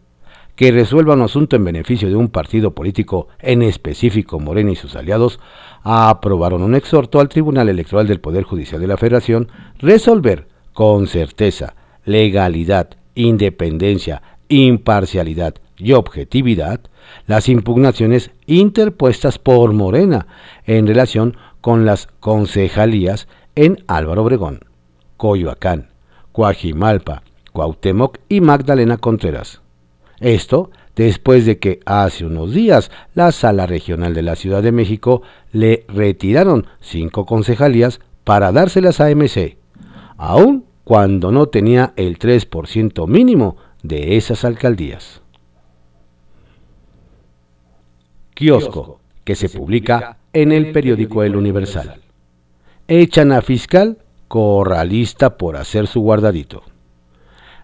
que 0.55 0.71
resuelva 0.71 1.15
un 1.15 1.23
asunto 1.23 1.55
en 1.55 1.63
beneficio 1.63 2.09
de 2.09 2.15
un 2.15 2.27
partido 2.27 2.75
político, 2.75 3.27
en 3.39 3.63
específico 3.63 4.39
Morena 4.39 4.69
y 4.69 4.75
sus 4.75 4.95
aliados, 4.95 5.39
aprobaron 5.81 6.61
un 6.61 6.75
exhorto 6.75 7.19
al 7.19 7.29
Tribunal 7.29 7.69
Electoral 7.69 8.07
del 8.07 8.19
Poder 8.19 8.43
Judicial 8.43 8.79
de 8.79 8.87
la 8.87 8.97
Federación 8.97 9.47
resolver 9.79 10.47
con 10.73 11.07
certeza, 11.07 11.73
legalidad, 12.05 12.89
independencia, 13.15 14.21
imparcialidad 14.49 15.55
y 15.77 15.93
objetividad 15.93 16.81
las 17.25 17.47
impugnaciones 17.49 18.31
interpuestas 18.45 19.39
por 19.39 19.73
Morena 19.73 20.27
en 20.65 20.85
relación 20.85 21.37
con 21.61 21.85
las 21.85 22.07
concejalías 22.19 23.27
en 23.55 23.83
Álvaro 23.87 24.23
Obregón, 24.23 24.61
Coyoacán, 25.17 25.89
Coajimalpa, 26.31 27.23
Cuauhtémoc 27.51 28.17
y 28.29 28.41
Magdalena 28.41 28.97
Contreras. 28.97 29.61
Esto 30.19 30.71
después 30.95 31.45
de 31.45 31.59
que 31.59 31.79
hace 31.85 32.25
unos 32.25 32.53
días 32.53 32.91
la 33.15 33.31
Sala 33.31 33.65
Regional 33.65 34.13
de 34.13 34.21
la 34.21 34.35
Ciudad 34.35 34.61
de 34.61 34.71
México 34.71 35.21
le 35.51 35.85
retiraron 35.87 36.67
cinco 36.81 37.25
concejalías 37.25 38.01
para 38.23 38.51
dárselas 38.51 38.99
a 38.99 39.09
MC, 39.09 39.57
aun 40.17 40.65
cuando 40.83 41.31
no 41.31 41.47
tenía 41.47 41.93
el 41.95 42.19
3% 42.19 43.07
mínimo 43.07 43.57
de 43.83 44.17
esas 44.17 44.43
alcaldías. 44.45 45.21
Kiosco, 48.33 48.99
que 49.23 49.35
se 49.35 49.49
publica 49.49 50.17
en 50.33 50.51
el 50.51 50.71
periódico 50.71 51.23
El 51.23 51.35
Universal. 51.35 52.01
Echan 52.87 53.31
a 53.31 53.41
fiscal 53.41 53.99
corralista 54.27 55.37
por 55.37 55.57
hacer 55.57 55.87
su 55.87 56.01
guardadito. 56.01 56.63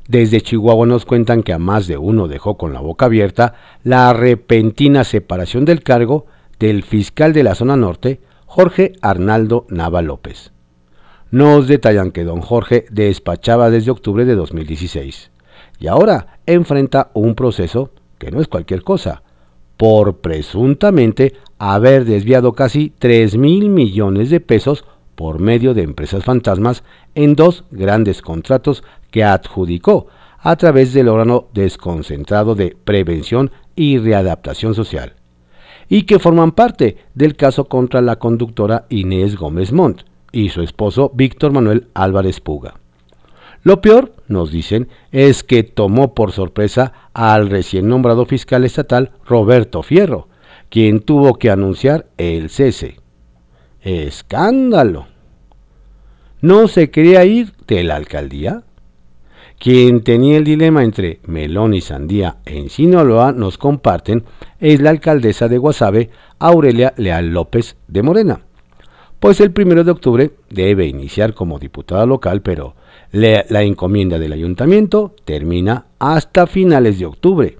Desde 0.08 0.42
Chihuahua 0.42 0.86
nos 0.86 1.06
cuentan 1.06 1.44
que 1.44 1.54
a 1.54 1.60
más 1.60 1.88
de 1.88 1.98
uno 1.98 2.28
dejó 2.28 2.58
con 2.58 2.74
la 2.74 2.82
boca 2.82 3.06
abierta 3.06 3.56
la 3.84 4.14
repentina 4.14 5.04
separación 5.04 5.66
del 5.66 5.82
cargo 5.82 6.28
del 6.60 6.84
fiscal 6.84 7.34
de 7.34 7.44
la 7.44 7.56
zona 7.56 7.76
norte, 7.76 8.20
Jorge 8.46 8.94
Arnaldo 9.02 9.66
Nava 9.70 10.02
López. 10.02 10.52
Nos 11.32 11.68
detallan 11.68 12.12
que 12.12 12.24
don 12.24 12.42
Jorge 12.42 12.86
despachaba 12.92 13.70
desde 13.70 13.92
octubre 13.92 14.26
de 14.26 14.36
2016 14.36 15.32
y 15.80 15.88
ahora 15.88 16.40
enfrenta 16.46 17.10
un 17.14 17.36
proceso 17.36 17.92
que 18.18 18.32
no 18.32 18.42
es 18.42 18.48
cualquier 18.48 18.84
cosa, 18.84 19.24
por 19.78 20.18
presuntamente 20.18 21.34
haber 21.60 22.06
desviado 22.06 22.54
casi 22.54 22.94
3 22.98 23.38
mil 23.38 23.70
millones 23.70 24.30
de 24.30 24.40
pesos 24.40 24.86
por 25.16 25.40
medio 25.40 25.74
de 25.74 25.84
empresas 25.84 26.24
fantasmas 26.24 26.84
en 27.16 27.36
dos 27.36 27.64
grandes 27.72 28.22
contratos 28.22 28.84
que 29.12 29.24
adjudicó 29.24 30.08
a 30.40 30.56
través 30.58 30.94
del 30.94 31.08
órgano 31.08 31.48
desconcentrado 31.54 32.54
de 32.56 32.76
prevención 32.84 33.52
y 33.76 33.98
readaptación 33.98 34.76
social, 34.76 35.14
y 35.90 36.04
que 36.04 36.20
forman 36.20 36.52
parte 36.52 36.98
del 37.14 37.36
caso 37.36 37.66
contra 37.66 38.02
la 38.02 38.18
conductora 38.18 38.86
Inés 38.90 39.36
Gómez 39.38 39.72
Montt 39.72 40.04
y 40.32 40.50
su 40.50 40.62
esposo 40.62 41.12
Víctor 41.14 41.52
Manuel 41.52 41.88
Álvarez 41.94 42.42
Puga. 42.42 42.76
Lo 43.64 43.82
peor, 43.82 44.14
nos 44.28 44.52
dicen, 44.52 44.90
es 45.12 45.44
que 45.44 45.64
tomó 45.64 46.14
por 46.14 46.32
sorpresa 46.32 46.94
al 47.14 47.50
recién 47.50 47.88
nombrado 47.88 48.26
fiscal 48.26 48.66
estatal 48.66 49.12
Roberto 49.26 49.84
Fierro, 49.84 50.28
quien 50.70 51.02
tuvo 51.02 51.36
que 51.36 51.50
anunciar 51.50 52.08
el 52.18 52.50
cese. 52.50 53.00
¡Escándalo! 53.82 55.08
¿No 56.42 56.68
se 56.68 56.90
quería 56.90 57.26
ir 57.26 57.54
de 57.68 57.84
la 57.84 57.96
alcaldía? 57.96 58.64
Quien 59.60 60.04
tenía 60.04 60.38
el 60.38 60.44
dilema 60.44 60.84
entre 60.84 61.20
melón 61.26 61.74
y 61.74 61.82
sandía 61.82 62.38
en 62.46 62.70
Sinaloa 62.70 63.32
nos 63.32 63.58
comparten 63.58 64.26
es 64.60 64.82
la 64.82 64.90
alcaldesa 64.90 65.48
de 65.48 65.58
Guasave, 65.58 66.10
Aurelia 66.40 66.94
Leal 66.98 67.30
López 67.30 67.78
de 67.88 68.04
Morena. 68.04 68.42
Pues 69.20 69.40
el 69.40 69.52
primero 69.52 69.84
de 69.84 69.92
octubre 69.92 70.32
debe 70.50 70.86
iniciar 70.86 71.34
como 71.34 71.58
diputada 71.58 72.06
local, 72.06 72.42
pero 72.42 72.76
la 73.16 73.64
encomienda 73.64 74.20
del 74.20 74.34
ayuntamiento 74.34 75.16
termina 75.24 75.86
hasta 76.00 76.48
finales 76.48 77.00
de 77.00 77.06
octubre. 77.06 77.58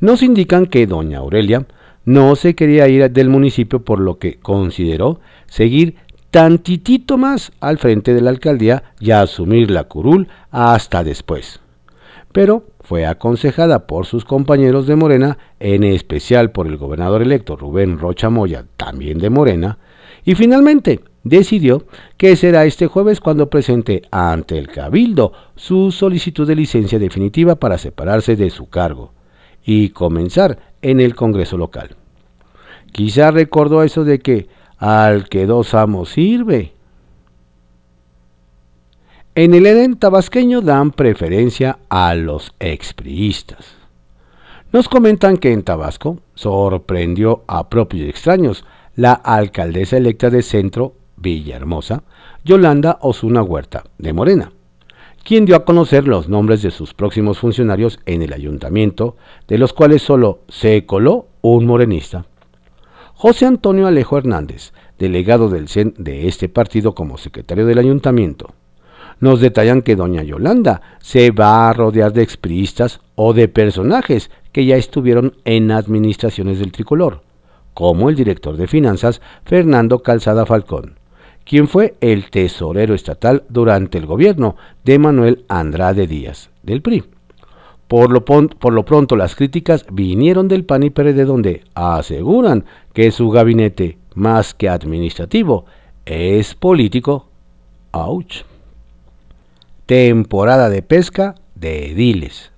Nos 0.00 0.22
indican 0.22 0.66
que 0.66 0.86
doña 0.86 1.18
Aurelia 1.18 1.66
no 2.06 2.34
se 2.34 2.54
quería 2.54 2.88
ir 2.88 3.10
del 3.10 3.28
municipio 3.28 3.84
por 3.84 4.00
lo 4.00 4.18
que 4.18 4.38
consideró 4.38 5.20
seguir 5.46 5.96
tantitito 6.30 7.18
más 7.18 7.52
al 7.60 7.78
frente 7.78 8.14
de 8.14 8.20
la 8.20 8.30
alcaldía 8.30 8.84
y 9.00 9.10
asumir 9.10 9.70
la 9.70 9.84
curul 9.84 10.28
hasta 10.50 11.04
después. 11.04 11.60
Pero 12.32 12.64
fue 12.80 13.06
aconsejada 13.06 13.86
por 13.86 14.06
sus 14.06 14.24
compañeros 14.24 14.86
de 14.86 14.96
Morena, 14.96 15.38
en 15.60 15.84
especial 15.84 16.50
por 16.50 16.66
el 16.66 16.76
gobernador 16.76 17.22
electo 17.22 17.56
Rubén 17.56 17.98
Rocha 17.98 18.30
Moya, 18.30 18.64
también 18.76 19.18
de 19.18 19.30
Morena, 19.30 19.78
y 20.24 20.34
finalmente 20.34 21.00
decidió 21.24 21.84
que 22.16 22.36
será 22.36 22.66
este 22.66 22.86
jueves 22.86 23.20
cuando 23.20 23.50
presente 23.50 24.02
ante 24.10 24.58
el 24.58 24.68
Cabildo 24.68 25.32
su 25.56 25.90
solicitud 25.90 26.46
de 26.46 26.54
licencia 26.54 26.98
definitiva 26.98 27.56
para 27.56 27.78
separarse 27.78 28.36
de 28.36 28.50
su 28.50 28.68
cargo 28.68 29.12
y 29.64 29.88
comenzar 29.88 30.58
en 30.82 31.00
el 31.00 31.14
Congreso 31.14 31.56
local. 31.56 31.96
Quizá 32.92 33.30
recordó 33.30 33.82
eso 33.82 34.04
de 34.04 34.20
que 34.20 34.48
al 34.78 35.28
que 35.28 35.46
dos 35.46 35.74
amos 35.74 36.10
sirve. 36.10 36.74
En 39.34 39.54
el 39.54 39.66
Edén 39.66 39.96
tabasqueño 39.96 40.60
dan 40.60 40.92
preferencia 40.92 41.78
a 41.88 42.14
los 42.14 42.54
expriistas. 42.60 43.74
Nos 44.72 44.88
comentan 44.88 45.38
que 45.38 45.52
en 45.52 45.62
Tabasco 45.62 46.20
sorprendió 46.34 47.44
a 47.46 47.68
propios 47.68 48.06
y 48.06 48.08
extraños 48.10 48.64
la 48.94 49.12
alcaldesa 49.12 49.96
electa 49.96 50.30
de 50.30 50.42
Centro, 50.42 50.94
Villahermosa, 51.24 52.04
Yolanda 52.44 52.98
Osuna 53.00 53.42
Huerta, 53.42 53.82
de 53.98 54.12
Morena, 54.12 54.52
quien 55.24 55.46
dio 55.46 55.56
a 55.56 55.64
conocer 55.64 56.06
los 56.06 56.28
nombres 56.28 56.62
de 56.62 56.70
sus 56.70 56.94
próximos 56.94 57.38
funcionarios 57.38 57.98
en 58.04 58.22
el 58.22 58.32
ayuntamiento, 58.32 59.16
de 59.48 59.58
los 59.58 59.72
cuales 59.72 60.02
solo 60.02 60.40
se 60.48 60.84
coló 60.86 61.26
un 61.40 61.66
morenista. 61.66 62.26
José 63.14 63.46
Antonio 63.46 63.86
Alejo 63.86 64.18
Hernández, 64.18 64.72
delegado 64.98 65.48
del 65.48 65.68
CEN 65.68 65.94
de 65.96 66.28
este 66.28 66.48
partido 66.48 66.94
como 66.94 67.16
secretario 67.16 67.64
del 67.64 67.78
ayuntamiento, 67.78 68.54
nos 69.18 69.40
detallan 69.40 69.82
que 69.82 69.96
doña 69.96 70.22
Yolanda 70.22 70.82
se 71.00 71.30
va 71.30 71.70
a 71.70 71.72
rodear 71.72 72.12
de 72.12 72.22
expriistas 72.22 73.00
o 73.14 73.32
de 73.32 73.48
personajes 73.48 74.30
que 74.52 74.66
ya 74.66 74.76
estuvieron 74.76 75.36
en 75.44 75.70
administraciones 75.70 76.58
del 76.58 76.72
tricolor, 76.72 77.22
como 77.72 78.10
el 78.10 78.16
director 78.16 78.56
de 78.56 78.66
finanzas 78.66 79.22
Fernando 79.44 80.00
Calzada 80.00 80.44
Falcón, 80.44 80.98
quien 81.44 81.68
fue 81.68 81.94
el 82.00 82.30
tesorero 82.30 82.94
estatal 82.94 83.44
durante 83.48 83.98
el 83.98 84.06
gobierno 84.06 84.56
de 84.84 84.98
Manuel 84.98 85.44
Andrade 85.48 86.06
Díaz, 86.06 86.50
del 86.62 86.82
PRI. 86.82 87.04
Por 87.88 88.10
lo, 88.10 88.24
pronto 88.84 89.16
las 89.16 89.36
críticas 89.36 89.86
vinieron 89.92 90.48
del 90.48 90.64
PAN 90.64 90.82
y 90.84 90.90
PRD 90.90 91.24
donde 91.26 91.62
aseguran 91.74 92.64
que 92.92 93.10
su 93.10 93.30
gabinete, 93.30 93.98
más 94.14 94.54
que 94.54 94.68
administrativo, 94.68 95.66
es 96.06 96.54
político. 96.54 97.28
¡Auch! 97.92 98.44
temporada 99.86 100.70
de 100.70 100.82
pesca 100.82 101.34
de 101.54 101.90
ediles. 101.90 102.50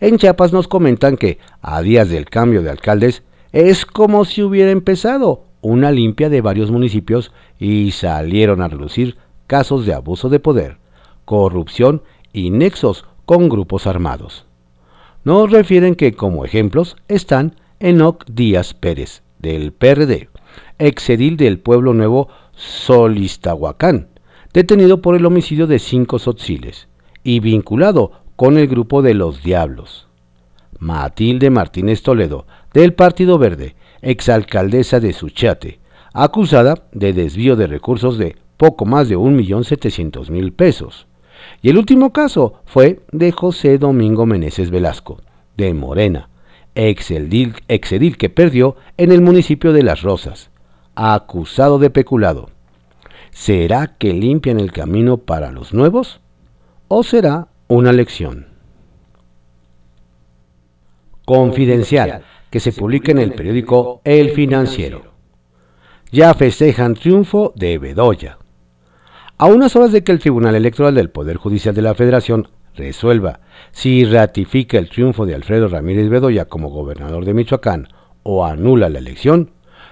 En 0.00 0.18
Chiapas 0.18 0.52
nos 0.52 0.68
comentan 0.68 1.16
que, 1.16 1.38
a 1.60 1.80
días 1.82 2.08
del 2.08 2.26
cambio 2.26 2.62
de 2.62 2.70
alcaldes, 2.70 3.22
es 3.52 3.86
como 3.86 4.24
si 4.24 4.42
hubiera 4.42 4.70
empezado 4.70 5.44
una 5.60 5.90
limpia 5.90 6.28
de 6.28 6.40
varios 6.40 6.70
municipios 6.70 7.32
y 7.58 7.90
salieron 7.90 8.60
a 8.60 8.68
relucir 8.68 9.16
casos 9.46 9.86
de 9.86 9.94
abuso 9.94 10.28
de 10.28 10.40
poder, 10.40 10.78
corrupción 11.24 12.02
y 12.32 12.50
nexos 12.50 13.04
con 13.24 13.48
grupos 13.48 13.86
armados. 13.86 14.46
Nos 15.24 15.50
refieren 15.50 15.94
que 15.94 16.12
como 16.12 16.44
ejemplos 16.44 16.96
están 17.08 17.56
Enoc 17.80 18.24
Díaz 18.30 18.74
Pérez, 18.74 19.22
del 19.38 19.72
PRD, 19.72 20.28
exedil 20.78 21.36
del 21.36 21.58
Pueblo 21.58 21.94
Nuevo 21.94 22.28
Solistahuacán, 22.52 24.08
detenido 24.52 25.02
por 25.02 25.14
el 25.16 25.26
homicidio 25.26 25.66
de 25.66 25.78
cinco 25.78 26.18
sotziles 26.18 26.88
y 27.22 27.40
vinculado 27.40 28.12
con 28.36 28.56
el 28.58 28.68
grupo 28.68 29.02
de 29.02 29.14
los 29.14 29.42
Diablos. 29.42 30.08
Matilde 30.78 31.50
Martínez 31.50 32.02
Toledo, 32.02 32.46
del 32.72 32.94
Partido 32.94 33.38
Verde, 33.38 33.74
exalcaldesa 34.02 35.00
de 35.00 35.12
Suchate, 35.12 35.80
acusada 36.12 36.74
de 36.92 37.12
desvío 37.12 37.56
de 37.56 37.66
recursos 37.66 38.18
de 38.18 38.36
poco 38.56 38.84
más 38.84 39.08
de 39.08 39.16
1.700.000 39.16 40.52
pesos. 40.54 41.06
Y 41.62 41.70
el 41.70 41.78
último 41.78 42.12
caso 42.12 42.60
fue 42.66 43.00
de 43.12 43.32
José 43.32 43.78
Domingo 43.78 44.26
Meneses 44.26 44.70
Velasco, 44.70 45.20
de 45.56 45.74
Morena, 45.74 46.28
exedil, 46.74 47.54
exedil 47.68 48.16
que 48.16 48.30
perdió 48.30 48.76
en 48.96 49.12
el 49.12 49.20
municipio 49.20 49.72
de 49.72 49.82
Las 49.82 50.02
Rosas, 50.02 50.50
acusado 50.94 51.78
de 51.78 51.90
peculado. 51.90 52.50
¿Será 53.30 53.94
que 53.98 54.12
limpian 54.12 54.58
el 54.58 54.72
camino 54.72 55.18
para 55.18 55.52
los 55.52 55.72
nuevos? 55.72 56.20
¿O 56.88 57.02
será 57.02 57.48
una 57.68 57.92
lección? 57.92 58.48
Confidencial, 61.24 62.24
que 62.50 62.60
se 62.60 62.72
publica 62.72 63.12
en 63.12 63.18
el 63.18 63.32
periódico 63.32 64.00
El 64.04 64.30
Financiero. 64.30 65.02
Ya 66.10 66.32
festejan 66.34 66.94
triunfo 66.94 67.52
de 67.54 67.78
Bedoya. 67.78 68.38
A 69.36 69.46
unas 69.46 69.76
horas 69.76 69.92
de 69.92 70.02
que 70.02 70.12
el 70.12 70.18
Tribunal 70.18 70.54
Electoral 70.54 70.94
del 70.94 71.10
Poder 71.10 71.36
Judicial 71.36 71.74
de 71.74 71.82
la 71.82 71.94
Federación 71.94 72.48
resuelva 72.74 73.40
si 73.72 74.04
ratifica 74.04 74.78
el 74.78 74.88
triunfo 74.88 75.26
de 75.26 75.34
Alfredo 75.34 75.68
Ramírez 75.68 76.08
Bedoya 76.08 76.46
como 76.46 76.70
gobernador 76.70 77.24
de 77.24 77.34
Michoacán 77.34 77.88
o 78.22 78.44
anula 78.44 78.88
la 78.88 78.98
elección, 78.98 79.50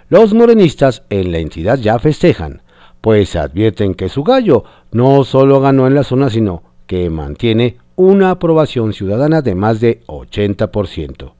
los 0.08 0.34
morenistas 0.34 1.02
en 1.10 1.32
la 1.32 1.38
entidad 1.38 1.78
ya 1.78 1.98
festejan, 1.98 2.62
pues 3.00 3.36
advierten 3.36 3.94
que 3.94 4.08
su 4.08 4.24
gallo 4.24 4.64
no 4.92 5.24
solo 5.24 5.60
ganó 5.60 5.86
en 5.86 5.94
la 5.94 6.04
zona, 6.04 6.30
sino 6.30 6.62
que 6.86 7.10
mantiene 7.10 7.76
una 7.96 8.30
aprobación 8.30 8.92
ciudadana 8.92 9.42
de 9.42 9.54
más 9.54 9.80
de 9.80 10.02
80%. 10.06 11.32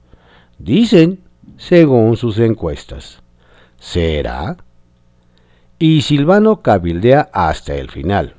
Dicen, 0.59 1.19
según 1.57 2.17
sus 2.17 2.39
encuestas. 2.39 3.21
¿Será? 3.79 4.57
Y 5.79 6.01
Silvano 6.01 6.61
cabildea 6.61 7.29
hasta 7.31 7.75
el 7.75 7.89
final. 7.89 8.33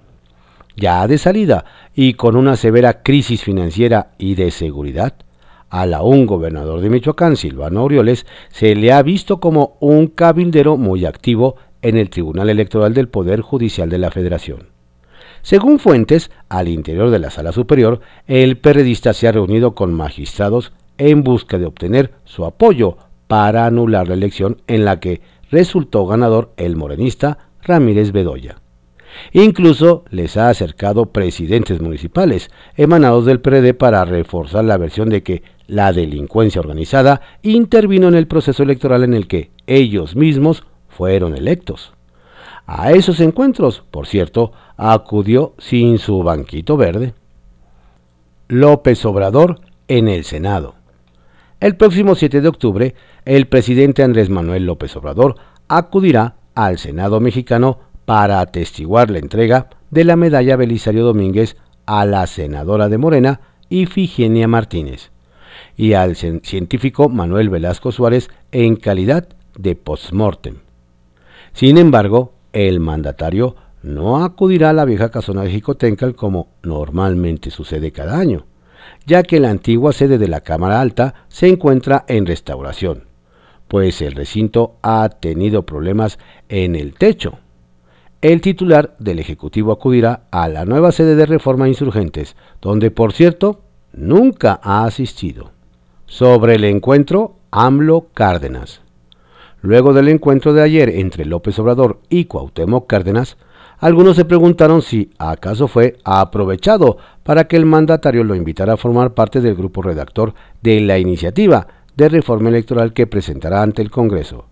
Ya 0.77 1.07
de 1.07 1.19
salida 1.19 1.65
y 1.95 2.15
con 2.15 2.37
una 2.37 2.57
severa 2.57 3.03
crisis 3.03 3.43
financiera 3.43 4.13
y 4.19 4.35
de 4.35 4.51
seguridad, 4.51 5.15
a 5.71 5.87
la 5.87 6.03
un 6.03 6.27
gobernador 6.27 6.81
de 6.81 6.91
Michoacán, 6.91 7.37
Silvano 7.37 7.85
Orioles, 7.85 8.27
se 8.51 8.75
le 8.75 8.93
ha 8.93 9.03
visto 9.03 9.39
como 9.39 9.77
un 9.81 10.09
cabildero 10.09 10.77
muy 10.77 11.05
activo 11.05 11.57
en 11.83 11.97
el 11.97 12.11
Tribunal 12.11 12.51
Electoral 12.51 12.95
del 12.95 13.09
Poder 13.09 13.43
Judicial 13.43 13.89
de 13.91 13.99
la 13.99 14.11
Federación. 14.11 14.69
Según 15.43 15.79
fuentes, 15.79 16.31
al 16.49 16.69
interior 16.69 17.11
de 17.11 17.19
la 17.19 17.31
sala 17.31 17.53
superior, 17.53 18.01
el 18.27 18.59
periodista 18.59 19.13
se 19.13 19.29
ha 19.29 19.33
reunido 19.33 19.75
con 19.75 19.93
magistrados 19.95 20.73
en 20.99 21.23
busca 21.23 21.59
de 21.59 21.67
obtener 21.67 22.13
su 22.25 22.45
apoyo 22.45 22.97
para 23.27 23.67
anular 23.67 24.09
la 24.09 24.15
elección 24.15 24.61
en 24.67 24.85
la 24.85 25.01
que 25.01 25.21
resultó 25.51 26.07
ganador 26.07 26.53
el 26.57 26.77
morenista 26.77 27.39
Ramírez 27.63 28.13
Bedoya. 28.13 28.57
Incluso 29.33 30.05
les 30.11 30.37
ha 30.37 30.49
acercado 30.49 31.07
presidentes 31.07 31.81
municipales 31.81 32.51
emanados 32.77 33.27
del 33.27 33.41
PRD 33.41 33.75
para 33.75 34.05
reforzar 34.05 34.65
la 34.65 34.77
versión 34.77 35.09
de 35.09 35.23
que 35.23 35.43
la 35.67 35.93
delincuencia 35.93 36.61
organizada 36.61 37.21
intervino 37.43 38.09
en 38.09 38.15
el 38.15 38.27
proceso 38.27 38.63
electoral 38.63 39.05
en 39.05 39.15
el 39.15 39.27
que 39.27 39.51
ellos 39.67 40.17
mismos 40.17 40.65
fueron 40.89 41.37
electos. 41.37 41.93
A 42.67 42.93
esos 42.93 43.21
encuentros, 43.21 43.83
por 43.91 44.07
cierto, 44.07 44.53
acudió 44.77 45.55
sin 45.59 45.99
su 45.99 46.23
banquito 46.23 46.77
verde. 46.77 47.15
López 48.49 49.05
Obrador 49.05 49.61
en 49.89 50.09
el 50.09 50.25
Senado. 50.25 50.78
El 51.61 51.75
próximo 51.75 52.15
7 52.15 52.41
de 52.41 52.47
octubre, 52.47 52.95
el 53.25 53.49
presidente 53.49 54.05
Andrés 54.05 54.31
Manuel 54.31 54.65
López 54.65 54.95
Obrador 54.95 55.35
acudirá 55.67 56.37
al 56.55 56.79
Senado 56.79 57.19
mexicano 57.19 57.81
para 58.05 58.39
atestiguar 58.39 59.11
la 59.11 59.19
entrega 59.19 59.69
de 59.91 60.05
la 60.05 60.15
medalla 60.15 60.55
Belisario 60.55 61.05
Domínguez 61.05 61.57
a 61.85 62.07
la 62.07 62.29
senadora 62.29 62.89
de 62.89 62.99
Morena, 62.99 63.41
Ifigenia 63.71 64.47
Martínez, 64.47 65.11
y 65.77 65.95
al 65.95 66.15
científico 66.15 67.09
Manuel 67.09 67.49
Velasco 67.49 67.91
Suárez 67.91 68.31
en 68.53 68.77
calidad 68.77 69.29
de 69.59 69.75
postmortem. 69.75 70.59
Sin 71.55 71.77
embargo, 71.77 72.35
el 72.53 72.79
mandatario 72.79 73.57
no 73.83 74.23
acudirá 74.25 74.71
a 74.71 74.75
la 74.75 74.85
vieja 74.85 75.11
casona 75.11 75.43
de 75.43 75.51
Jicotencal 75.51 76.15
como 76.15 76.51
normalmente 76.63 77.51
sucede 77.51 77.91
cada 77.91 78.17
año, 78.17 78.47
ya 79.07 79.23
que 79.23 79.41
la 79.41 79.51
antigua 79.51 79.93
sede 79.93 80.19
de 80.19 80.29
la 80.29 80.41
Cámara 80.41 80.81
Alta 80.81 81.15
se 81.29 81.49
encuentra 81.49 82.05
en 82.09 82.27
restauración, 82.27 83.05
pues 83.69 84.03
el 84.03 84.13
recinto 84.13 84.77
ha 84.83 85.09
tenido 85.09 85.65
problemas 85.65 86.19
en 86.49 86.75
el 86.75 86.95
techo. 86.95 87.39
El 88.21 88.41
titular 88.41 88.97
del 88.99 89.21
Ejecutivo 89.21 89.71
acudirá 89.71 90.23
a 90.31 90.49
la 90.49 90.65
nueva 90.65 90.91
sede 90.91 91.15
de 91.15 91.27
Reforma 91.27 91.69
Insurgentes, 91.69 92.35
donde 92.61 92.91
por 92.91 93.13
cierto 93.13 93.61
nunca 93.93 94.59
ha 94.63 94.85
asistido. 94.85 95.53
Sobre 96.07 96.55
el 96.57 96.65
encuentro, 96.65 97.37
AMLO 97.51 98.09
Cárdenas. 98.15 98.81
Luego 99.61 99.93
del 99.93 100.09
encuentro 100.09 100.53
de 100.53 100.63
ayer 100.63 100.89
entre 100.89 101.25
López 101.25 101.59
Obrador 101.59 102.01
y 102.09 102.25
Cuauhtémoc 102.25 102.87
Cárdenas, 102.87 103.37
algunos 103.81 104.17
se 104.17 104.25
preguntaron 104.25 104.83
si 104.83 105.11
acaso 105.19 105.69
fue 105.69 105.99
aprovechado 106.05 106.99
para 107.23 107.47
que 107.47 107.57
el 107.57 107.65
mandatario 107.65 108.25
lo 108.25 108.35
invitara 108.35 108.73
a 108.73 108.77
formar 108.77 109.15
parte 109.15 109.41
del 109.41 109.55
grupo 109.55 109.83
redactor 109.83 110.35
de 110.63 110.81
la 110.81 110.99
iniciativa 110.99 111.67
de 111.97 112.09
reforma 112.09 112.49
electoral 112.49 112.93
que 112.93 113.07
presentará 113.07 113.63
ante 113.63 113.83
el 113.83 113.91
Congreso, 113.91 114.47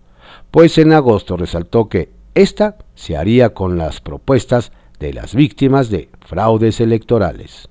pues 0.51 0.77
en 0.77 0.93
agosto 0.93 1.35
resaltó 1.35 1.89
que 1.89 2.09
esta 2.35 2.77
se 2.95 3.17
haría 3.17 3.53
con 3.53 3.77
las 3.77 3.99
propuestas 3.99 4.71
de 4.99 5.13
las 5.13 5.35
víctimas 5.35 5.89
de 5.89 6.09
fraudes 6.21 6.79
electorales. 6.79 7.67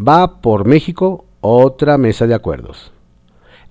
Va 0.00 0.40
por 0.40 0.66
México 0.66 1.26
otra 1.40 1.98
mesa 1.98 2.26
de 2.26 2.34
acuerdos. 2.34 2.92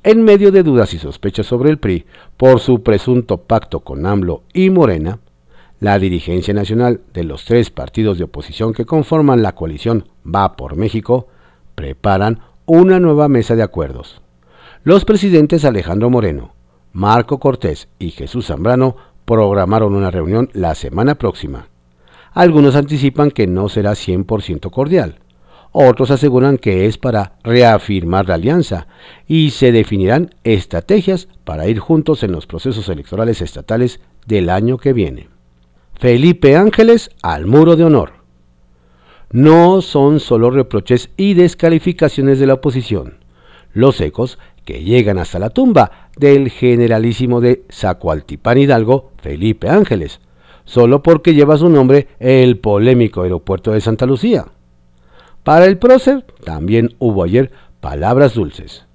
En 0.04 0.24
medio 0.24 0.52
de 0.52 0.64
dudas 0.64 0.94
y 0.94 1.00
sospechas 1.00 1.46
sobre 1.46 1.70
el 1.70 1.78
PRI 1.78 2.06
por 2.38 2.60
su 2.60 2.84
presunto 2.84 3.38
pacto 3.38 3.82
con 3.82 4.06
AMLO 4.06 4.44
y 4.54 4.70
Morena, 4.70 5.20
la 5.80 5.98
dirigencia 5.98 6.54
nacional 6.54 7.02
de 7.14 7.24
los 7.24 7.46
tres 7.46 7.70
partidos 7.70 8.18
de 8.18 8.26
oposición 8.26 8.74
que 8.74 8.86
conforman 8.86 9.42
la 9.42 9.56
coalición 9.56 10.10
Va 10.26 10.56
por 10.56 10.76
México 10.76 11.28
preparan 11.76 12.42
una 12.66 13.00
nueva 13.00 13.30
mesa 13.30 13.56
de 13.56 13.64
acuerdos. 13.64 14.22
Los 14.84 15.06
presidentes 15.06 15.66
Alejandro 15.66 16.10
Moreno, 16.10 16.54
Marco 16.92 17.40
Cortés 17.40 17.88
y 17.98 18.12
Jesús 18.12 18.48
Zambrano 18.48 18.96
programaron 19.26 19.96
una 19.96 20.12
reunión 20.12 20.50
la 20.54 20.76
semana 20.76 21.16
próxima. 21.16 21.68
Algunos 22.34 22.76
anticipan 22.76 23.32
que 23.32 23.48
no 23.48 23.70
será 23.70 23.92
100% 23.92 24.70
cordial. 24.72 25.20
Otros 25.72 26.12
aseguran 26.12 26.58
que 26.58 26.86
es 26.86 26.98
para 26.98 27.34
reafirmar 27.44 28.28
la 28.28 28.36
alianza 28.36 28.88
y 29.28 29.52
se 29.52 29.72
definirán 29.72 30.36
estrategias 30.44 31.28
para 31.44 31.68
ir 31.68 31.80
juntos 31.80 32.24
en 32.24 32.32
los 32.32 32.48
procesos 32.48 32.90
electorales 32.90 33.42
estatales 33.42 34.00
del 34.26 34.50
año 34.50 34.78
que 34.78 34.94
viene. 34.94 35.30
Felipe 36.00 36.56
Ángeles 36.56 37.12
al 37.22 37.46
muro 37.46 37.76
de 37.76 37.84
honor. 37.84 38.14
No 39.32 39.82
son 39.82 40.22
solo 40.22 40.50
reproches 40.50 41.10
y 41.18 41.34
descalificaciones 41.34 42.40
de 42.40 42.48
la 42.48 42.54
oposición. 42.54 43.18
Los 43.74 44.00
ecos 44.00 44.40
que 44.64 44.82
llegan 44.82 45.18
hasta 45.18 45.40
la 45.40 45.50
tumba 45.50 46.10
del 46.16 46.52
generalísimo 46.52 47.42
de 47.42 47.66
Zacualtipán 47.70 48.58
Hidalgo, 48.58 49.12
Felipe 49.22 49.68
Ángeles, 49.68 50.22
solo 50.64 51.04
porque 51.04 51.34
lleva 51.34 51.58
su 51.58 51.68
nombre 51.68 52.08
el 52.20 52.60
polémico 52.60 53.24
aeropuerto 53.24 53.74
de 53.74 53.82
Santa 53.82 54.06
Lucía. 54.06 54.46
Para 55.44 55.66
el 55.66 55.78
prócer 55.78 56.26
también 56.46 56.96
hubo 57.00 57.24
ayer 57.24 57.52
palabras 57.82 58.36
dulces. 58.36 58.86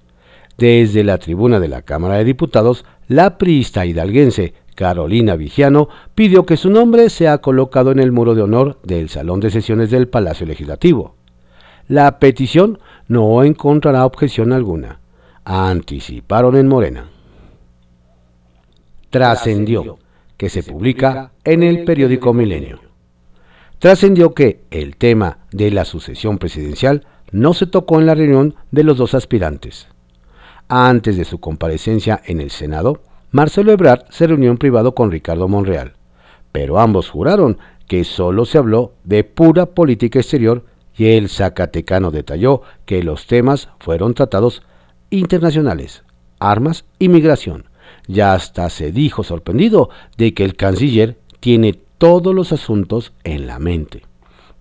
Desde 0.57 1.03
la 1.03 1.19
tribuna 1.19 1.59
de 1.59 1.67
la 1.67 1.83
Cámara 1.83 2.15
de 2.15 2.23
Diputados, 2.23 2.83
la 3.07 3.37
priista 3.37 3.85
hidalguense 3.85 4.55
Carolina 4.75 5.35
Vigiano 5.35 5.89
pidió 6.13 6.45
que 6.45 6.57
su 6.57 6.69
nombre 6.69 7.09
sea 7.09 7.39
colocado 7.39 7.91
en 7.91 7.99
el 7.99 8.11
muro 8.11 8.35
de 8.35 8.43
honor 8.43 8.79
del 8.83 9.09
Salón 9.09 9.39
de 9.39 9.49
Sesiones 9.49 9.89
del 9.89 10.07
Palacio 10.07 10.45
Legislativo. 10.45 11.15
La 11.87 12.19
petición 12.19 12.79
no 13.07 13.43
encontrará 13.43 14.05
objeción 14.05 14.53
alguna. 14.53 14.99
Anticiparon 15.43 16.55
en 16.55 16.67
Morena. 16.67 17.09
Trascendió 19.09 19.97
que 20.37 20.49
se 20.49 20.63
publica 20.63 21.31
en 21.43 21.63
el 21.63 21.85
periódico 21.85 22.33
Milenio 22.33 22.85
trascendió 23.79 24.33
que 24.33 24.61
el 24.71 24.95
tema 24.95 25.39
de 25.51 25.71
la 25.71 25.85
sucesión 25.85 26.37
presidencial 26.37 27.05
no 27.31 27.53
se 27.53 27.67
tocó 27.67 27.99
en 27.99 28.05
la 28.05 28.15
reunión 28.15 28.55
de 28.71 28.83
los 28.83 28.97
dos 28.97 29.13
aspirantes. 29.13 29.87
Antes 30.67 31.17
de 31.17 31.25
su 31.25 31.39
comparecencia 31.39 32.21
en 32.25 32.41
el 32.41 32.49
Senado, 32.49 33.01
Marcelo 33.35 33.73
Ebrard 33.73 34.05
se 34.11 34.27
reunió 34.27 34.49
en 34.49 34.57
privado 34.57 34.95
con 34.95 35.11
Ricardo 35.11 35.49
Monreal, 35.49 35.91
pero 36.53 36.79
ambos 36.79 37.09
juraron 37.09 37.57
que 37.85 38.05
solo 38.05 38.45
se 38.45 38.57
habló 38.57 38.93
de 39.03 39.25
pura 39.25 39.65
política 39.65 40.19
exterior 40.19 40.63
y 40.95 41.07
el 41.17 41.27
Zacatecano 41.27 42.11
detalló 42.11 42.61
que 42.85 43.03
los 43.03 43.27
temas 43.27 43.67
fueron 43.77 44.13
tratados 44.13 44.63
internacionales, 45.09 46.05
armas 46.39 46.85
y 46.97 47.09
migración. 47.09 47.65
Ya 48.07 48.33
hasta 48.33 48.69
se 48.69 48.93
dijo 48.93 49.25
sorprendido 49.25 49.89
de 50.15 50.33
que 50.33 50.45
el 50.45 50.55
canciller 50.55 51.17
tiene 51.41 51.73
todos 51.97 52.33
los 52.33 52.53
asuntos 52.53 53.11
en 53.25 53.47
la 53.47 53.59
mente. 53.59 54.03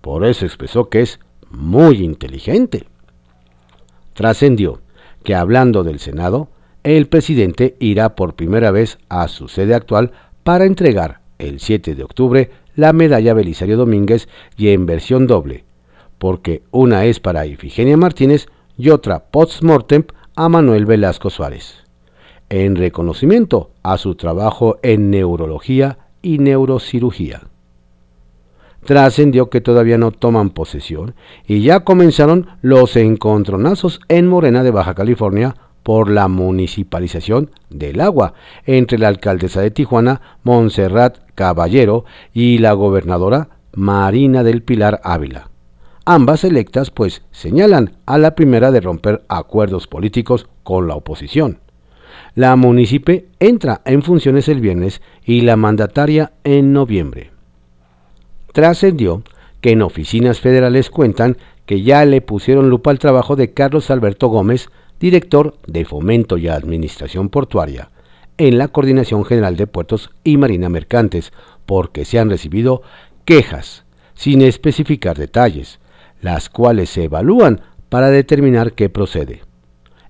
Por 0.01 0.25
eso 0.25 0.47
expresó 0.47 0.89
que 0.89 1.03
es 1.03 1.21
muy 1.49 2.03
inteligente. 2.03 2.89
Trascendió 4.15 4.81
que 5.23 5.37
hablando 5.37 5.85
del 5.85 6.01
Senado, 6.01 6.49
el 6.85 7.07
presidente 7.07 7.77
irá 7.81 8.15
por 8.15 8.35
primera 8.35 8.71
vez 8.71 8.99
a 9.09 9.27
su 9.29 9.49
sede 9.49 9.75
actual 9.75 10.13
para 10.43 10.67
entregar 10.67 11.21
el 11.39 11.59
7 11.59 11.95
de 11.95 12.05
octubre 12.05 12.51
la 12.77 12.93
medalla 12.93 13.35
Belisario 13.35 13.79
Domínguez 13.79 14.29
y 14.57 14.69
en 14.69 14.85
versión 14.85 15.27
doble, 15.27 15.65
porque 16.19 16.63
una 16.71 17.07
es 17.07 17.21
para 17.21 17.47
Ifigenia 17.47 17.97
Martínez 17.97 18.47
y 18.77 18.91
otra 18.91 19.25
post-mortem 19.31 20.05
a 20.37 20.49
Manuel 20.49 20.85
Velasco 20.85 21.31
Suárez, 21.31 21.85
en 22.51 22.77
reconocimiento 22.77 23.71
a 23.83 23.97
su 23.97 24.15
trabajo 24.17 24.79
en 24.83 25.11
neurología 25.11 25.99
y 26.21 26.39
neurocirugía. 26.39 27.43
Trascendió 28.85 29.49
que 29.49 29.63
todavía 29.63 29.97
no 29.97 30.11
toman 30.11 30.51
posesión 30.51 31.15
y 31.47 31.63
ya 31.63 31.81
comenzaron 31.85 32.49
los 32.61 32.97
encontronazos 32.97 34.01
en 34.09 34.27
Morena 34.27 34.63
de 34.63 34.71
Baja 34.71 34.95
California 34.95 35.57
por 35.85 36.11
la 36.11 36.27
municipalización 36.27 37.53
del 37.71 38.01
agua 38.01 38.35
entre 38.67 38.99
la 38.99 39.07
alcaldesa 39.07 39.61
de 39.61 39.71
Tijuana, 39.71 40.21
Montserrat 40.43 41.19
Caballero, 41.37 42.05
y 42.33 42.59
la 42.59 42.73
gobernadora 42.73 43.51
Marina 43.73 44.43
del 44.43 44.65
Pilar 44.65 45.01
Ávila. 45.05 45.51
Ambas 46.05 46.43
electas 46.43 46.91
pues 46.91 47.23
señalan 47.31 47.93
a 48.07 48.19
la 48.19 48.35
primera 48.35 48.73
de 48.73 48.81
romper 48.81 49.25
acuerdos 49.29 49.87
políticos 49.87 50.49
con 50.65 50.89
la 50.89 50.97
oposición 50.97 51.61
la 52.35 52.57
munícipe 52.57 53.27
entra 53.39 53.81
en 53.85 54.03
funciones 54.03 54.49
el 54.49 54.61
viernes 54.61 55.01
y 55.25 55.43
la 55.43 55.57
mandataria 55.57 56.33
en 56.43 56.73
noviembre. 56.73 57.31
Trascendió 58.53 59.23
que 59.61 59.71
en 59.71 59.83
oficinas 59.83 60.41
federales 60.41 60.91
cuentan 60.91 61.37
que 61.65 61.83
ya 61.83 62.05
le 62.05 62.21
pusieron 62.21 62.71
lupa 62.71 62.91
al 62.91 62.99
trabajo 62.99 63.37
de 63.37 63.53
Carlos 63.53 63.91
Alberto 63.91 64.29
Gómez, 64.29 64.69
director 65.01 65.57
de 65.67 65.85
Fomento 65.85 66.37
y 66.37 66.49
Administración 66.49 67.29
Portuaria, 67.29 67.91
en 68.39 68.59
la 68.59 68.69
Coordinación 68.69 69.25
General 69.25 69.57
de 69.57 69.67
Puertos 69.67 70.11
y 70.25 70.37
Marina 70.37 70.69
Mercantes, 70.69 71.33
porque 71.67 72.05
se 72.05 72.19
han 72.19 72.31
recibido 72.31 72.83
quejas, 73.25 73.85
sin 74.15 74.43
especificar 74.43 75.17
detalles, 75.17 75.81
las 76.21 76.49
cuales 76.49 76.91
se 76.91 77.05
evalúan 77.05 77.61
para 77.89 78.11
determinar 78.11 78.73
qué 78.73 78.89
procede. 78.89 79.43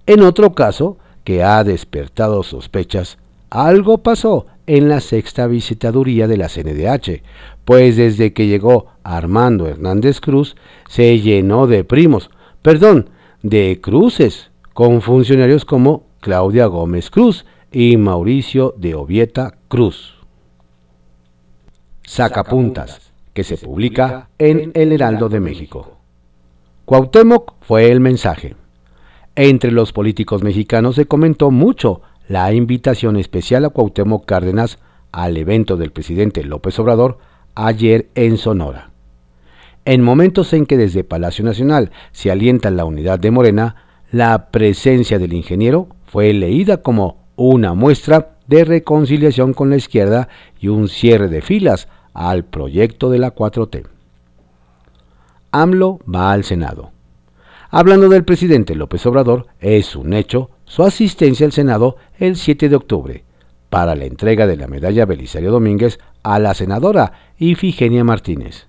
En 0.07 0.23
otro 0.23 0.55
caso, 0.55 0.99
que 1.25 1.43
ha 1.43 1.65
despertado 1.65 2.43
sospechas, 2.43 3.19
algo 3.51 3.99
pasó 3.99 4.47
en 4.67 4.89
la 4.89 5.01
sexta 5.01 5.47
visitaduría 5.47 6.27
de 6.29 6.37
la 6.37 6.49
CNDH, 6.49 7.23
pues 7.65 7.97
desde 7.97 8.33
que 8.33 8.47
llegó 8.47 8.87
Armando 9.03 9.67
Hernández 9.67 10.21
Cruz 10.21 10.57
se 10.89 11.21
llenó 11.21 11.67
de 11.67 11.85
primos, 11.85 12.31
perdón, 12.63 13.11
de 13.43 13.81
cruces, 13.83 14.51
con 14.75 15.01
funcionarios 15.03 15.65
como 15.65 16.03
Claudia 16.21 16.67
Gómez 16.67 17.09
Cruz 17.09 17.47
y 17.71 17.97
Mauricio 17.97 18.75
de 18.77 18.97
Ovieta 18.97 19.55
Cruz. 19.69 20.17
Sacapuntas, 22.03 23.13
que 23.33 23.45
se 23.45 23.57
publica 23.57 24.29
en 24.37 24.73
El 24.75 24.93
Heraldo 24.93 25.29
de 25.29 25.39
México. 25.39 25.97
Cuauhtémoc 26.85 27.55
fue 27.61 27.91
el 27.91 28.01
mensaje. 28.01 28.57
Entre 29.37 29.71
los 29.71 29.93
políticos 29.93 30.43
mexicanos 30.43 30.97
se 30.97 31.07
comentó 31.07 31.53
mucho 31.53 32.03
la 32.29 32.53
invitación 32.53 33.17
especial 33.17 33.65
a 33.65 33.71
Cuauhtémoc 33.71 34.27
Cárdenas 34.27 34.81
al 35.13 35.37
evento 35.37 35.77
del 35.77 35.93
presidente 35.93 36.43
López 36.43 36.79
Obrador 36.81 37.19
ayer 37.55 38.09
en 38.17 38.39
Sonora. 38.39 38.91
En 39.85 40.03
momentos 40.03 40.53
en 40.53 40.67
que 40.67 40.77
desde 40.77 41.05
Palacio 41.05 41.45
Nacional 41.45 41.93
se 42.11 42.33
alienta 42.33 42.71
la 42.73 42.85
unidad 42.85 43.21
de 43.21 43.31
Morena, 43.31 43.84
la 44.15 44.53
presencia 44.53 45.19
del 45.19 45.33
ingeniero 45.33 45.89
fue 46.07 46.33
leída 46.33 46.83
como 46.83 47.17
una 47.35 47.75
muestra 47.75 48.37
de 48.47 48.65
reconciliación 48.65 49.55
con 49.55 49.71
la 49.71 49.77
izquierda 49.77 50.29
y 50.61 50.69
un 50.69 50.87
cierre 50.87 51.27
de 51.27 51.43
filas 51.43 51.89
al 52.13 52.45
proyecto 52.45 53.11
de 53.11 53.19
la 53.19 53.35
4T. 53.35 53.89
AMLO 55.51 55.99
va 56.09 56.31
al 56.31 56.45
Senado. 56.45 56.93
Hablando 57.71 58.09
del 58.09 58.23
presidente 58.23 58.77
López 58.77 59.05
Obrador, 59.05 59.49
es 59.59 59.97
un 59.97 60.13
hecho 60.13 60.51
su 60.65 60.85
asistencia 60.85 61.45
al 61.45 61.51
Senado 61.51 61.97
el 62.17 62.37
7 62.37 62.69
de 62.69 62.77
octubre 62.77 63.25
para 63.69 63.97
la 63.97 64.05
entrega 64.05 64.47
de 64.47 64.57
la 64.57 64.69
medalla 64.69 65.07
Belisario 65.07 65.51
Domínguez 65.51 65.99
a 66.23 66.39
la 66.39 66.55
senadora 66.55 67.15
Ifigenia 67.37 68.05
Martínez. 68.05 68.69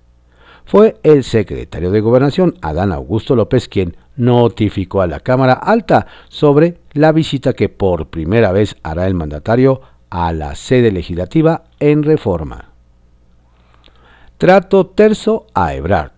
Fue 0.66 0.96
el 1.04 1.22
secretario 1.22 1.92
de 1.92 2.00
Gobernación, 2.00 2.56
Adán 2.60 2.90
Augusto 2.90 3.36
López, 3.36 3.68
quien 3.68 3.96
notificó 4.16 5.00
a 5.00 5.06
la 5.06 5.20
Cámara 5.20 5.52
Alta 5.52 6.08
sobre 6.28 6.78
la 6.92 7.12
visita 7.12 7.52
que 7.52 7.68
por 7.68 8.08
primera 8.08 8.50
vez 8.50 8.74
hará 8.82 9.06
el 9.06 9.14
mandatario 9.14 9.80
a 10.10 10.32
la 10.32 10.56
sede 10.56 10.90
legislativa 10.90 11.64
en 11.78 12.02
reforma. 12.02 12.72
Trato 14.38 14.86
terzo 14.86 15.46
a 15.54 15.72
Ebrard. 15.74 16.10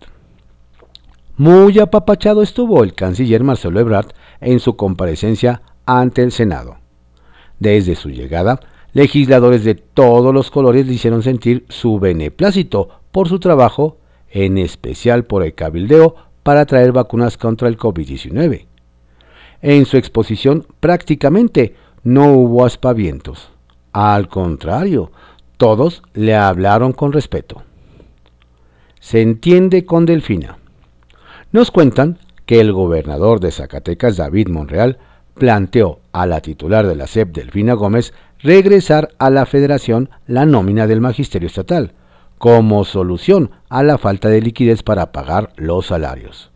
Muy 1.37 1.77
apapachado 1.77 2.41
estuvo 2.41 2.83
el 2.83 2.95
canciller 2.95 3.43
Marcelo 3.43 3.79
Ebrard 3.79 4.13
en 4.41 4.59
su 4.59 4.75
comparecencia 4.75 5.61
ante 5.85 6.23
el 6.23 6.31
Senado. 6.31 6.77
Desde 7.59 7.95
su 7.95 8.09
llegada, 8.09 8.59
legisladores 8.93 9.63
de 9.63 9.75
todos 9.75 10.33
los 10.33 10.49
colores 10.49 10.87
le 10.87 10.93
hicieron 10.93 11.21
sentir 11.21 11.65
su 11.69 11.99
beneplácito 11.99 12.89
por 13.11 13.29
su 13.29 13.39
trabajo, 13.39 13.99
en 14.31 14.57
especial 14.57 15.25
por 15.25 15.43
el 15.43 15.53
cabildeo 15.53 16.15
para 16.43 16.65
traer 16.65 16.91
vacunas 16.91 17.37
contra 17.37 17.67
el 17.67 17.77
COVID-19. 17.77 18.65
En 19.61 19.85
su 19.85 19.97
exposición 19.97 20.65
prácticamente 20.79 21.75
no 22.03 22.31
hubo 22.33 22.65
aspavientos. 22.65 23.49
Al 23.91 24.29
contrario, 24.29 25.11
todos 25.57 26.03
le 26.13 26.35
hablaron 26.35 26.93
con 26.93 27.11
respeto. 27.11 27.63
Se 28.99 29.21
entiende 29.21 29.85
con 29.85 30.05
Delfina. 30.05 30.57
Nos 31.51 31.71
cuentan 31.71 32.19
que 32.45 32.59
el 32.61 32.71
gobernador 32.71 33.39
de 33.39 33.51
Zacatecas, 33.51 34.17
David 34.17 34.47
Monreal, 34.49 34.97
planteó 35.35 35.99
a 36.11 36.25
la 36.25 36.41
titular 36.41 36.87
de 36.87 36.95
la 36.95 37.07
SEP, 37.07 37.29
Delfina 37.35 37.73
Gómez, 37.73 38.13
regresar 38.39 39.09
a 39.17 39.29
la 39.29 39.45
federación 39.45 40.09
la 40.27 40.45
nómina 40.45 40.87
del 40.87 41.01
magisterio 41.01 41.47
estatal, 41.47 41.93
como 42.39 42.85
solución 42.85 43.51
a 43.69 43.83
la 43.83 43.99
falta 43.99 44.29
de 44.29 44.41
liquidez 44.41 44.81
para 44.81 45.11
pagar 45.11 45.51
los 45.57 45.87
salarios. 45.87 46.51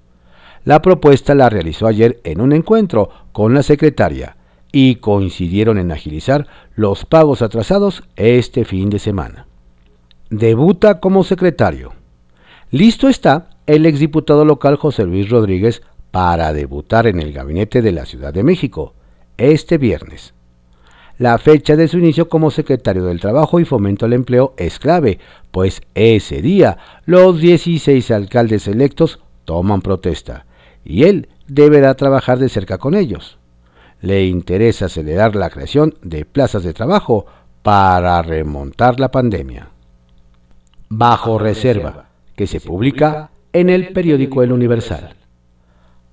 La 0.64 0.82
propuesta 0.82 1.36
la 1.36 1.50
realizó 1.50 1.88
ayer 1.88 2.22
en 2.24 2.42
un 2.42 2.54
encuentro 2.54 3.10
con 3.34 3.54
la 3.54 3.64
secretaria 3.64 4.38
y 4.72 4.96
coincidieron 4.96 5.78
en 5.78 5.92
agilizar 5.92 6.48
los 6.74 7.06
pagos 7.06 7.42
atrasados 7.42 8.04
este 8.16 8.64
fin 8.66 8.90
de 8.90 8.98
semana. 8.98 9.46
Debuta 10.30 11.00
como 11.00 11.24
secretario. 11.24 11.94
Listo 12.72 13.10
está 13.10 13.50
el 13.68 13.86
exdiputado 13.86 14.46
local 14.46 14.78
José 14.78 15.04
Luis 15.06 15.30
Rodríguez 15.30 15.84
para 16.12 16.54
debutar 16.54 17.08
en 17.08 17.20
el 17.20 17.34
gabinete 17.34 17.82
de 17.82 17.92
la 17.92 18.06
Ciudad 18.06 18.34
de 18.34 18.44
México 18.44 18.94
este 19.38 19.78
viernes. 19.78 20.34
La 21.24 21.38
fecha 21.38 21.78
de 21.78 21.88
su 21.88 22.00
inicio 22.00 22.28
como 22.28 22.52
secretario 22.52 23.06
del 23.06 23.22
Trabajo 23.22 23.62
y 23.62 23.64
Fomento 23.64 24.06
al 24.06 24.12
Empleo 24.12 24.54
es 24.58 24.78
clave, 24.78 25.20
pues 25.52 25.82
ese 25.96 26.42
día 26.42 26.78
los 27.06 27.40
16 27.40 28.12
alcaldes 28.12 28.68
electos 28.68 29.22
toman 29.46 29.82
protesta 29.82 30.46
y 30.84 31.06
él 31.06 31.30
deberá 31.48 31.94
trabajar 31.94 32.40
de 32.40 32.50
cerca 32.50 32.78
con 32.78 32.94
ellos. 32.94 33.38
Le 34.02 34.26
interesa 34.26 34.88
acelerar 34.88 35.34
la 35.38 35.50
creación 35.50 35.96
de 36.02 36.26
plazas 36.26 36.64
de 36.64 36.74
trabajo 36.74 37.26
para 37.62 38.22
remontar 38.22 39.00
la 39.00 39.10
pandemia. 39.10 39.70
Bajo 40.90 41.40
reserva, 41.40 42.10
que 42.36 42.48
se 42.48 42.60
publica 42.60 43.30
en 43.54 43.70
el 43.70 43.94
periódico 43.94 44.44
El 44.44 44.52
Universal. 44.52 45.16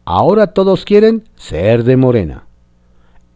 Ahora 0.05 0.53
todos 0.53 0.85
quieren 0.85 1.25
ser 1.35 1.83
de 1.83 1.97
Morena. 1.97 2.45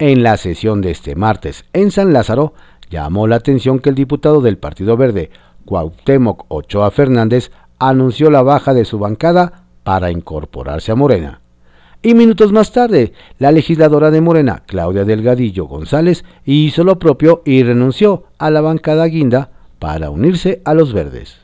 En 0.00 0.24
la 0.24 0.36
sesión 0.36 0.80
de 0.80 0.90
este 0.90 1.14
martes 1.14 1.66
en 1.72 1.92
San 1.92 2.12
Lázaro, 2.12 2.54
llamó 2.90 3.28
la 3.28 3.36
atención 3.36 3.78
que 3.78 3.90
el 3.90 3.94
diputado 3.94 4.40
del 4.40 4.58
Partido 4.58 4.96
Verde, 4.96 5.30
Cuauhtémoc 5.66 6.46
Ochoa 6.48 6.90
Fernández, 6.90 7.52
anunció 7.78 8.28
la 8.28 8.42
baja 8.42 8.74
de 8.74 8.84
su 8.84 8.98
bancada 8.98 9.66
para 9.84 10.10
incorporarse 10.10 10.90
a 10.90 10.96
Morena. 10.96 11.40
Y 12.02 12.14
minutos 12.14 12.52
más 12.52 12.72
tarde, 12.72 13.12
la 13.38 13.52
legisladora 13.52 14.10
de 14.10 14.20
Morena, 14.20 14.64
Claudia 14.66 15.04
Delgadillo 15.04 15.66
González, 15.66 16.24
hizo 16.44 16.82
lo 16.82 16.98
propio 16.98 17.42
y 17.44 17.62
renunció 17.62 18.24
a 18.38 18.50
la 18.50 18.60
bancada 18.60 19.06
guinda 19.06 19.50
para 19.78 20.10
unirse 20.10 20.60
a 20.64 20.74
los 20.74 20.92
verdes. 20.92 21.36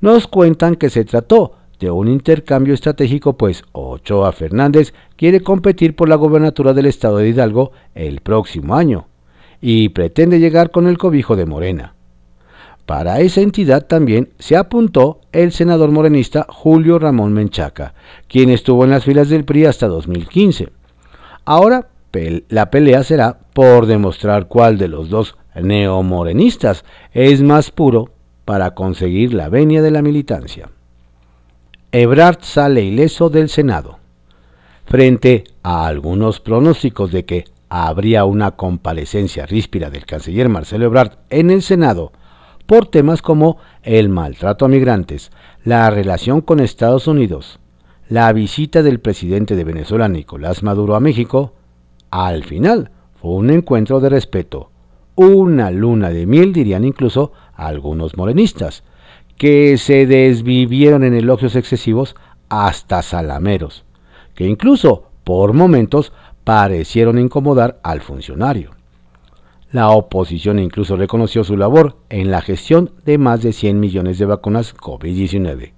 Nos 0.00 0.26
cuentan 0.28 0.76
que 0.76 0.88
se 0.88 1.04
trató 1.04 1.55
de 1.80 1.90
un 1.90 2.08
intercambio 2.08 2.74
estratégico, 2.74 3.36
pues 3.36 3.64
Ochoa 3.72 4.32
Fernández 4.32 4.94
quiere 5.16 5.40
competir 5.40 5.94
por 5.94 6.08
la 6.08 6.16
gobernatura 6.16 6.72
del 6.72 6.86
estado 6.86 7.18
de 7.18 7.28
Hidalgo 7.28 7.72
el 7.94 8.20
próximo 8.20 8.76
año 8.76 9.08
y 9.60 9.88
pretende 9.90 10.38
llegar 10.38 10.70
con 10.70 10.86
el 10.86 10.98
cobijo 10.98 11.36
de 11.36 11.46
Morena. 11.46 11.94
Para 12.86 13.20
esa 13.20 13.40
entidad 13.40 13.86
también 13.86 14.30
se 14.38 14.56
apuntó 14.56 15.20
el 15.32 15.50
senador 15.50 15.90
morenista 15.90 16.46
Julio 16.48 17.00
Ramón 17.00 17.32
Menchaca, 17.32 17.94
quien 18.28 18.48
estuvo 18.48 18.84
en 18.84 18.90
las 18.90 19.04
filas 19.04 19.28
del 19.28 19.44
PRI 19.44 19.66
hasta 19.66 19.88
2015. 19.88 20.68
Ahora 21.44 21.88
la 22.48 22.70
pelea 22.70 23.02
será 23.02 23.38
por 23.52 23.86
demostrar 23.86 24.48
cuál 24.48 24.78
de 24.78 24.88
los 24.88 25.10
dos 25.10 25.36
neomorenistas 25.54 26.84
es 27.12 27.42
más 27.42 27.70
puro 27.70 28.10
para 28.44 28.74
conseguir 28.74 29.34
la 29.34 29.48
venia 29.48 29.82
de 29.82 29.90
la 29.90 30.02
militancia. 30.02 30.70
Ebrard 31.98 32.40
sale 32.42 32.84
ileso 32.84 33.30
del 33.30 33.48
Senado. 33.48 34.00
Frente 34.84 35.44
a 35.62 35.86
algunos 35.86 36.40
pronósticos 36.40 37.10
de 37.10 37.24
que 37.24 37.46
habría 37.70 38.26
una 38.26 38.50
comparecencia 38.50 39.46
ríspida 39.46 39.88
del 39.88 40.04
canciller 40.04 40.50
Marcelo 40.50 40.84
Ebrard 40.84 41.12
en 41.30 41.48
el 41.48 41.62
Senado 41.62 42.12
por 42.66 42.88
temas 42.88 43.22
como 43.22 43.56
el 43.82 44.10
maltrato 44.10 44.66
a 44.66 44.68
migrantes, 44.68 45.30
la 45.64 45.88
relación 45.88 46.42
con 46.42 46.60
Estados 46.60 47.06
Unidos, 47.06 47.60
la 48.10 48.30
visita 48.34 48.82
del 48.82 49.00
presidente 49.00 49.56
de 49.56 49.64
Venezuela 49.64 50.06
Nicolás 50.06 50.62
Maduro 50.62 50.96
a 50.96 51.00
México, 51.00 51.54
al 52.10 52.44
final 52.44 52.90
fue 53.14 53.30
un 53.30 53.48
encuentro 53.48 54.00
de 54.00 54.10
respeto, 54.10 54.70
una 55.14 55.70
luna 55.70 56.10
de 56.10 56.26
miel 56.26 56.52
dirían 56.52 56.84
incluso 56.84 57.32
algunos 57.54 58.18
morenistas, 58.18 58.84
que 59.36 59.76
se 59.78 60.06
desvivieron 60.06 61.04
en 61.04 61.14
elogios 61.14 61.56
excesivos 61.56 62.16
hasta 62.48 63.02
salameros, 63.02 63.84
que 64.34 64.46
incluso 64.46 65.10
por 65.24 65.52
momentos 65.52 66.12
parecieron 66.44 67.18
incomodar 67.18 67.80
al 67.82 68.00
funcionario. 68.00 68.70
La 69.72 69.90
oposición 69.90 70.58
incluso 70.58 70.96
reconoció 70.96 71.42
su 71.44 71.56
labor 71.56 71.96
en 72.08 72.30
la 72.30 72.40
gestión 72.40 72.92
de 73.04 73.18
más 73.18 73.42
de 73.42 73.52
100 73.52 73.80
millones 73.80 74.18
de 74.18 74.26
vacunas 74.26 74.74
COVID-19. 74.76 75.72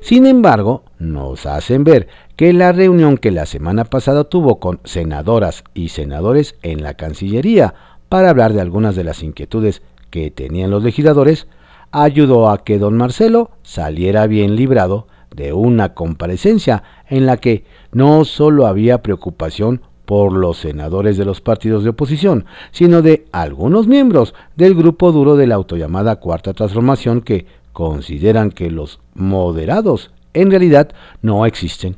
Sin 0.00 0.26
embargo, 0.26 0.84
nos 0.98 1.46
hacen 1.46 1.84
ver 1.84 2.08
que 2.36 2.52
la 2.52 2.72
reunión 2.72 3.18
que 3.18 3.30
la 3.30 3.46
semana 3.46 3.84
pasada 3.84 4.24
tuvo 4.24 4.58
con 4.58 4.80
senadoras 4.84 5.64
y 5.74 5.90
senadores 5.90 6.56
en 6.62 6.82
la 6.82 6.94
Cancillería 6.94 7.74
para 8.08 8.30
hablar 8.30 8.54
de 8.54 8.60
algunas 8.60 8.96
de 8.96 9.04
las 9.04 9.22
inquietudes 9.22 9.82
que 10.10 10.30
tenían 10.30 10.70
los 10.70 10.82
legisladores 10.82 11.46
ayudó 11.92 12.50
a 12.50 12.64
que 12.64 12.78
don 12.78 12.96
Marcelo 12.96 13.50
saliera 13.62 14.26
bien 14.26 14.56
librado 14.56 15.06
de 15.34 15.52
una 15.52 15.94
comparecencia 15.94 16.82
en 17.08 17.26
la 17.26 17.36
que 17.36 17.64
no 17.92 18.24
solo 18.24 18.66
había 18.66 19.02
preocupación 19.02 19.82
por 20.04 20.32
los 20.32 20.58
senadores 20.58 21.16
de 21.16 21.24
los 21.24 21.40
partidos 21.40 21.84
de 21.84 21.90
oposición, 21.90 22.44
sino 22.70 23.02
de 23.02 23.26
algunos 23.32 23.86
miembros 23.86 24.34
del 24.56 24.74
grupo 24.74 25.12
duro 25.12 25.36
de 25.36 25.46
la 25.46 25.54
autollamada 25.54 26.16
Cuarta 26.16 26.52
Transformación 26.52 27.20
que 27.20 27.46
consideran 27.72 28.50
que 28.50 28.70
los 28.70 29.00
moderados 29.14 30.10
en 30.34 30.50
realidad 30.50 30.90
no 31.22 31.46
existen, 31.46 31.96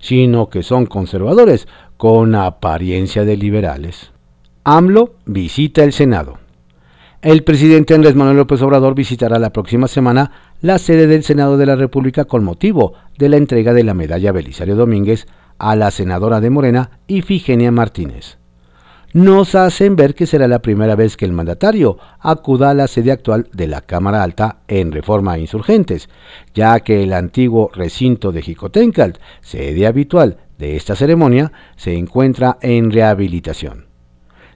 sino 0.00 0.48
que 0.48 0.62
son 0.62 0.86
conservadores 0.86 1.68
con 1.96 2.34
apariencia 2.34 3.24
de 3.24 3.36
liberales. 3.36 4.10
AMLO 4.64 5.14
visita 5.24 5.84
el 5.84 5.92
Senado. 5.92 6.41
El 7.22 7.44
presidente 7.44 7.94
Andrés 7.94 8.16
Manuel 8.16 8.38
López 8.38 8.60
Obrador 8.62 8.96
visitará 8.96 9.38
la 9.38 9.52
próxima 9.52 9.86
semana 9.86 10.32
la 10.60 10.78
sede 10.78 11.06
del 11.06 11.22
Senado 11.22 11.56
de 11.56 11.66
la 11.66 11.76
República 11.76 12.24
con 12.24 12.42
motivo 12.42 12.94
de 13.16 13.28
la 13.28 13.36
entrega 13.36 13.72
de 13.72 13.84
la 13.84 13.94
medalla 13.94 14.32
Belisario 14.32 14.74
Domínguez 14.74 15.28
a 15.56 15.76
la 15.76 15.92
senadora 15.92 16.40
de 16.40 16.50
Morena, 16.50 16.98
Ifigenia 17.06 17.70
Martínez. 17.70 18.38
Nos 19.12 19.54
hacen 19.54 19.94
ver 19.94 20.16
que 20.16 20.26
será 20.26 20.48
la 20.48 20.62
primera 20.62 20.96
vez 20.96 21.16
que 21.16 21.24
el 21.24 21.30
mandatario 21.30 21.96
acuda 22.18 22.70
a 22.70 22.74
la 22.74 22.88
sede 22.88 23.12
actual 23.12 23.46
de 23.52 23.68
la 23.68 23.82
Cámara 23.82 24.24
Alta 24.24 24.62
en 24.66 24.90
Reforma 24.90 25.38
Insurgentes, 25.38 26.08
ya 26.54 26.80
que 26.80 27.04
el 27.04 27.12
antiguo 27.12 27.70
recinto 27.72 28.32
de 28.32 28.42
Jicotencalt, 28.42 29.18
sede 29.42 29.86
habitual 29.86 30.38
de 30.58 30.74
esta 30.74 30.96
ceremonia, 30.96 31.52
se 31.76 31.94
encuentra 31.94 32.58
en 32.62 32.90
rehabilitación. 32.90 33.86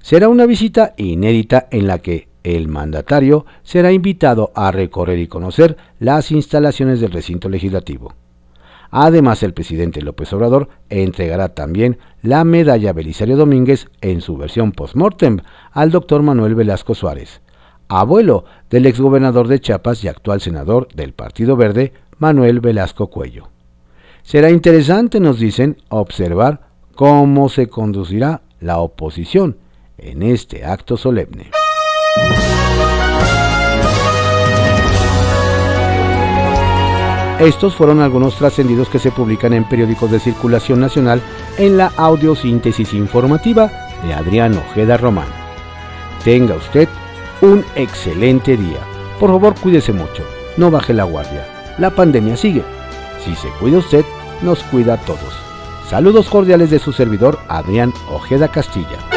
Será 0.02 0.28
una 0.28 0.46
visita 0.46 0.94
inédita 0.96 1.68
en 1.70 1.86
la 1.86 2.00
que 2.00 2.26
el 2.46 2.68
mandatario 2.68 3.44
será 3.64 3.90
invitado 3.90 4.52
a 4.54 4.70
recorrer 4.70 5.18
y 5.18 5.26
conocer 5.26 5.76
las 5.98 6.30
instalaciones 6.30 7.00
del 7.00 7.10
recinto 7.10 7.48
legislativo. 7.48 8.14
Además, 8.92 9.42
el 9.42 9.52
presidente 9.52 10.00
López 10.00 10.32
Obrador 10.32 10.68
entregará 10.88 11.48
también 11.48 11.98
la 12.22 12.44
medalla 12.44 12.92
Belisario 12.92 13.36
Domínguez 13.36 13.88
en 14.00 14.20
su 14.20 14.36
versión 14.36 14.70
post-mortem 14.70 15.40
al 15.72 15.90
doctor 15.90 16.22
Manuel 16.22 16.54
Velasco 16.54 16.94
Suárez, 16.94 17.40
abuelo 17.88 18.44
del 18.70 18.86
exgobernador 18.86 19.48
de 19.48 19.60
Chiapas 19.60 20.04
y 20.04 20.08
actual 20.08 20.40
senador 20.40 20.86
del 20.94 21.14
Partido 21.14 21.56
Verde, 21.56 21.94
Manuel 22.18 22.60
Velasco 22.60 23.08
Cuello. 23.08 23.48
Será 24.22 24.50
interesante, 24.50 25.18
nos 25.18 25.40
dicen, 25.40 25.78
observar 25.88 26.68
cómo 26.94 27.48
se 27.48 27.66
conducirá 27.66 28.42
la 28.60 28.78
oposición 28.78 29.56
en 29.98 30.22
este 30.22 30.64
acto 30.64 30.96
solemne. 30.96 31.50
Estos 37.40 37.74
fueron 37.74 38.00
algunos 38.00 38.36
trascendidos 38.36 38.88
que 38.88 38.98
se 38.98 39.10
publican 39.10 39.52
en 39.52 39.68
periódicos 39.68 40.10
de 40.10 40.18
circulación 40.18 40.80
nacional 40.80 41.20
en 41.58 41.76
la 41.76 41.92
audiosíntesis 41.96 42.94
informativa 42.94 43.70
de 44.02 44.14
Adrián 44.14 44.56
Ojeda 44.56 44.96
Román. 44.96 45.28
Tenga 46.24 46.54
usted 46.54 46.88
un 47.42 47.62
excelente 47.74 48.56
día. 48.56 48.80
Por 49.20 49.30
favor, 49.30 49.54
cuídese 49.60 49.92
mucho. 49.92 50.24
No 50.56 50.70
baje 50.70 50.94
la 50.94 51.04
guardia. 51.04 51.46
La 51.78 51.90
pandemia 51.90 52.36
sigue. 52.36 52.64
Si 53.22 53.34
se 53.36 53.48
cuida 53.60 53.78
usted, 53.78 54.04
nos 54.40 54.62
cuida 54.64 54.94
a 54.94 55.00
todos. 55.00 55.38
Saludos 55.88 56.28
cordiales 56.28 56.70
de 56.70 56.78
su 56.78 56.92
servidor 56.92 57.38
Adrián 57.48 57.92
Ojeda 58.10 58.48
Castilla. 58.48 59.15